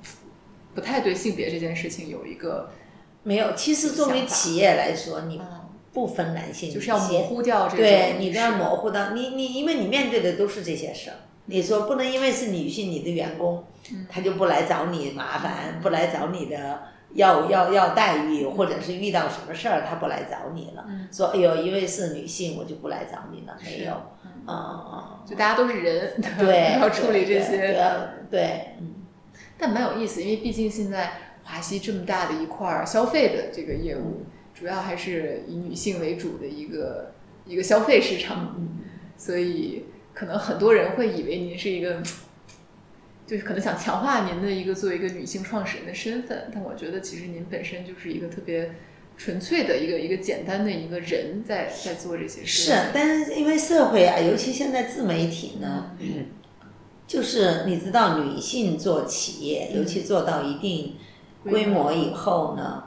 [0.76, 2.72] 不太对性别这件事情有一个
[3.24, 3.54] 没有。
[3.56, 5.42] 其实作为企业来说，你
[5.94, 7.84] 不分男性，就是要模糊掉这个。
[7.84, 11.16] 对你都要模糊到你你，因为你面对的都是这些事儿。
[11.46, 13.64] 你说不能因为是女性，你的员工
[14.10, 16.80] 他就不来找你麻烦，不来找你的。
[17.16, 20.86] 要要要待遇，或者是遇到什么事儿，他不来找你了。
[21.12, 23.58] 说哎呦，因为是女性，我就不来找你了。
[23.66, 23.94] 没有，
[24.46, 27.76] 啊啊，就大家都是人，对， 要处理这些，
[28.30, 28.94] 对，嗯。
[29.58, 31.14] 但蛮有意思，因为毕竟现在
[31.50, 34.24] 华西这么大的一块消费的这个业务，
[34.54, 38.56] 主要还是以女性为主的一个一个消费市场。
[39.18, 42.02] 所以可能很多人会以为您是一个，
[43.26, 48.76] 就是可能想强化您的一个作为一个女性创始人的身份，但我觉得其实您本身就是一个特别
[49.18, 55.98] 纯粹的一个一个简单的一个人在在做这些事是，但是因为社会啊，尤其现在自媒体呢，
[57.06, 60.96] 就是你知道，女性做企业，尤其做到一定
[61.44, 62.84] 规模以后呢，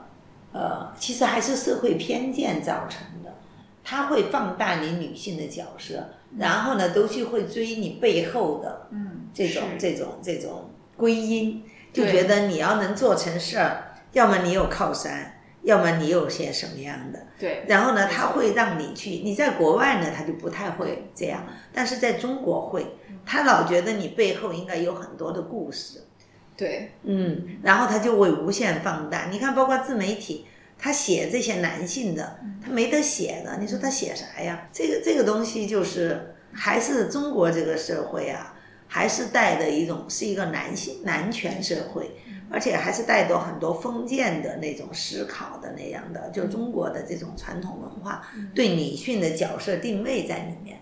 [0.51, 3.33] 呃，其实还是社会偏见造成的，
[3.83, 17.19] 它会放大你女性的角色，然后呢，都去会追你背后的嗯这种这种这种归因，就觉得你要能做成事儿，要么你有靠山，要么你有些什么样的。
[17.39, 21.43] 对，然后呢，他会让你去，你在国外呢，他就不太会这样，
[21.73, 22.95] 但是在中国会，
[23.25, 26.03] 他老觉得你背后应该有很多的故事，
[26.55, 29.27] 对嗯，然后他就会无限放大。
[29.31, 30.45] 你看，包括自媒体，
[30.77, 34.69] 他写这些男性的，他没得写的，你说他写啥呀？
[34.71, 38.55] 这个这个东西就是还是中国这个社会啊，
[38.87, 42.11] 还是带的一种是一个男性男权社会。
[42.51, 48.21] 而且还是带着很多封建的那种思考的那样的，就中国的这种传统文化
[48.53, 50.77] 对女性的角色定位在里面。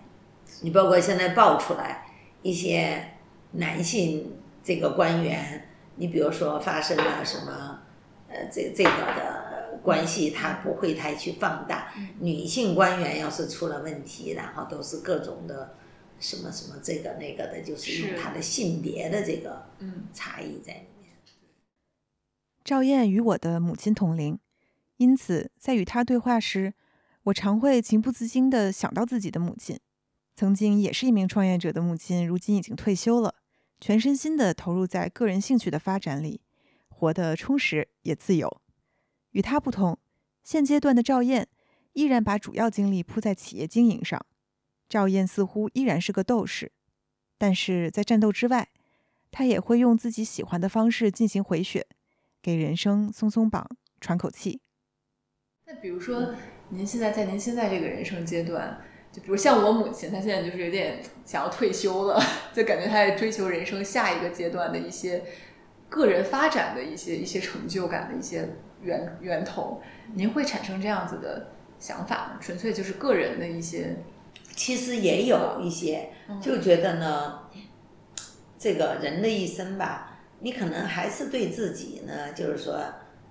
[0.60, 2.04] 你包括现在爆出来
[2.42, 3.02] 一些
[3.52, 7.80] 男性这个官员，你比如说发生了什么，
[8.28, 11.92] 呃，这这个的关系，他不会太去放大。
[12.20, 15.74] 女性官员要是出了问题，然后都是各种的
[16.20, 21.10] 什么什么这个那个的，就是他的性别的这个嗯差异在里面。
[22.64, 24.38] 赵燕与我的母亲同龄，
[24.98, 26.74] 因此在与她对话时，
[27.24, 29.78] 我常会情不自禁地想到自己的母亲。
[30.36, 33.34] 曾经也是一名创业者的母亲，如今已经退休了，
[33.82, 36.40] 全身心地投入在个人兴趣的发展里，
[36.88, 38.62] 活得充实也自由。
[39.32, 39.98] 与他不同，
[40.44, 41.48] 现阶段的赵燕
[41.94, 44.24] 依然把主要精力扑在企业经营上。
[44.88, 46.70] 赵燕似乎依然是个斗士，
[47.36, 48.68] 但是在战斗之外，
[49.32, 51.88] 她也会用自己喜欢的方式进行回血。
[52.40, 53.68] 给人生松松绑，
[54.00, 54.60] 喘口气。
[55.66, 56.36] 那比如说，
[56.68, 58.80] 您现在在您现在这个人生阶段，
[59.12, 62.18] 就比如像我母亲，她现在就是有点想要退休了，
[62.54, 65.22] 就感觉她在追求人生下一个阶段的一些
[65.90, 68.48] 个人发展的一些一些成就感的一些
[68.80, 69.82] 源源头。
[70.14, 71.48] 您会产生这样子的
[71.78, 72.38] 想法吗？
[72.40, 73.96] 纯粹就是个人的一些，
[74.56, 76.08] 其实也有一些，
[76.40, 77.40] 就觉得呢，
[78.58, 82.80] 这个人的一生吧，你可能还是对自己呢，就是说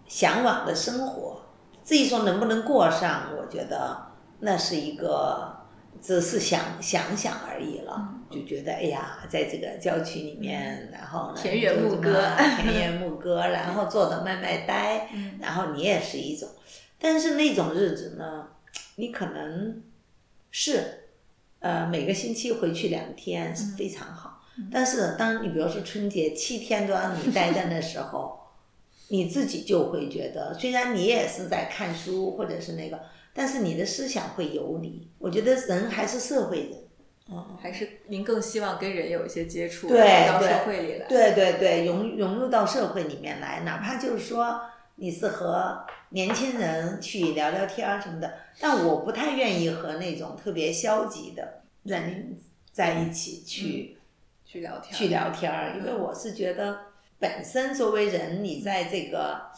[0.07, 1.41] 向往的生活，
[1.83, 4.11] 至于说能不能过上，我觉得
[4.41, 5.60] 那是一个
[6.01, 8.15] 只是想想想而已了。
[8.31, 12.31] 就觉得哎呀，在这个郊区里面，然后呢，田园牧歌
[12.61, 15.09] 田园牧歌，然后坐着卖卖呆，
[15.41, 16.47] 然后你也是一种，
[16.97, 18.47] 但是那种日子呢，
[18.95, 19.83] 你可能
[20.49, 21.09] 是
[21.59, 24.41] 呃每个星期回去两天是非常好，
[24.71, 28.39] 但是当你比如说春节七天都让你待在那时候，
[29.11, 32.97] 你自己就会觉得，虽然你也是在看书或者是那个，
[33.33, 35.09] 但是你的思想会游离。
[35.17, 36.77] 我觉得人还是社会人，
[37.29, 37.57] 嗯。
[37.61, 41.07] 还是您更希望跟人有一些接触，对到社会里来。
[41.07, 44.61] 对对对，融融入到社会里面来，哪怕就是说
[44.95, 52.37] 你是和年轻人去聊聊天儿什么的，但我不太愿意和那种特别消极的人
[52.71, 53.97] 在一起去、
[54.43, 56.79] 去聊天，去聊天儿，因为我是觉得
[57.17, 59.49] 本身作为人，你在这个。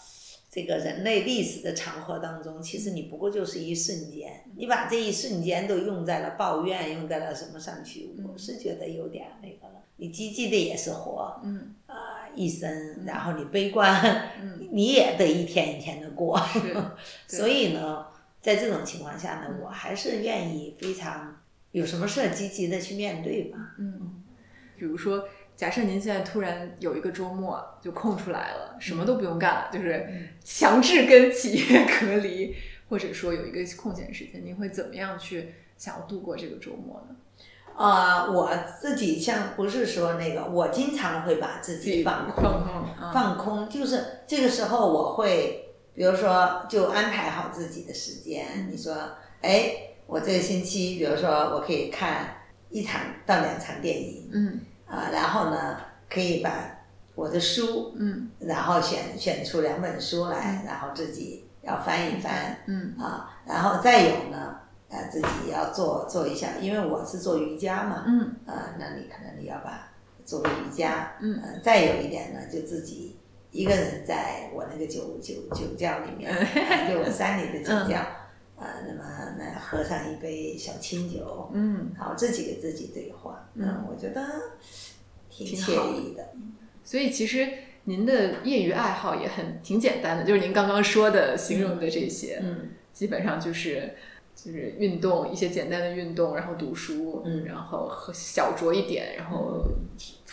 [0.54, 9.82] 这个人类历史的长河当中，其实你不过就是一瞬间，你把这一瞬间都用在了抱怨，用在了什么上去，我是觉得有点那个了。
[9.96, 14.30] 你积极的也是活，嗯，啊、一生，然后你悲观，
[14.70, 16.40] 你也得一天一天的过。
[17.28, 18.06] 所以呢，
[18.40, 21.42] 在这种情况下呢，我还是愿意非常
[21.72, 23.58] 有什么事儿积极的去面对吧。
[23.80, 24.22] 嗯，
[24.78, 30.08] 比如说，假设您现在突然有一个周末就空出来了，什么都不用干了，就是
[30.44, 32.56] 强制跟企业 隔离，
[32.90, 37.16] 或者说有一个空闲时间，您会怎么样去想要度过这个周末呢？
[37.76, 48.70] 啊、我自己像不是说那个，我经常会把自己放空，放空，啊放空，就是这个时候我会，比如说就安排好自己的时间。
[48.72, 48.96] 你说，
[49.42, 49.72] 哎，
[50.06, 54.60] 我这个星期，比如说我可以看一场到两场电影，嗯
[54.94, 55.78] 啊，然后呢，
[56.10, 56.52] 可以把
[57.16, 58.30] 我的书，嗯。
[58.40, 62.96] 然后选选出两本书来，然后自己要翻一翻，嗯。
[63.00, 64.56] 啊，然后再有呢，
[64.90, 68.36] 呃，自己要做做一下，因为我是做瑜伽嘛，嗯。
[68.46, 69.90] 啊，那你可能你要把
[70.24, 71.42] 做瑜伽，嗯。
[71.44, 73.18] 呃再有一点呢，就自己
[73.52, 76.38] 一个人在我那个酒酒酒窖里面，啊
[76.90, 78.00] 就我山里的酒窖，
[78.64, 83.86] 呃，那么那喝上一杯小清酒，嗯，好自己给自己对话，嗯。
[83.90, 84.26] 我觉得
[85.30, 86.30] 挺惬意的。
[86.84, 87.50] 所以其实
[87.84, 92.70] 您的业余爱好也很挺简单的，就是您刚刚说的形容的这些，嗯。
[92.94, 93.96] 基本上就是
[94.36, 97.44] 就是运动一些简单的运动，然后读书，嗯。
[97.46, 99.66] 然后喝小酌一点，然后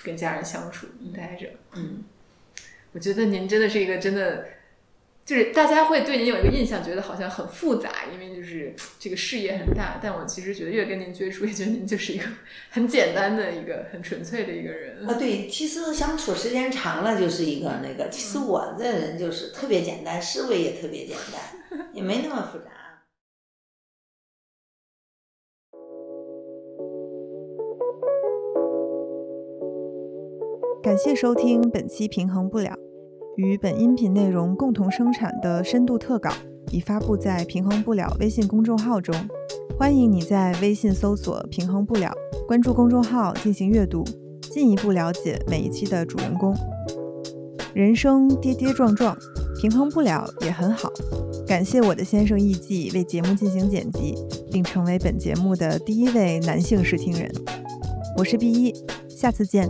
[0.05, 1.49] 跟家人相处待着。
[1.75, 2.05] 嗯，
[2.93, 4.45] 我觉得您真的是一个真的，
[5.31, 10.01] 就是大家会对您有一个印象，觉得好像很复杂，因为就是这个事业很大。
[10.03, 12.25] 但我其实觉得越跟您接触，越觉得您就是一个
[12.69, 15.09] 很简单的一个很纯粹的一个人。
[15.09, 22.65] 啊，对，其实相处时间长了就是一个那个，其实我这人就是特别简单，思维也特别简单，也没那么复杂。
[30.83, 32.71] 感谢收听本期《平衡不了》，
[33.37, 36.31] 与本音频内容共同生产的深度特稿
[36.71, 39.15] 已发布在“平衡不了”微信公众号中，
[39.79, 42.13] 欢迎你在微信搜索“平衡不了”，
[42.47, 44.05] 关注公众号进行阅读，
[44.41, 46.55] 进一步了解每一期的主人公。
[47.73, 49.17] 人生跌跌撞撞，
[49.61, 50.91] 平衡不了也很好。
[51.47, 54.15] 感谢我的先生艺伎为节目进行剪辑，
[54.53, 57.31] 并成为本节目的第一位男性试听人。
[58.17, 58.75] 我是 B 一，
[59.09, 59.69] 下次见。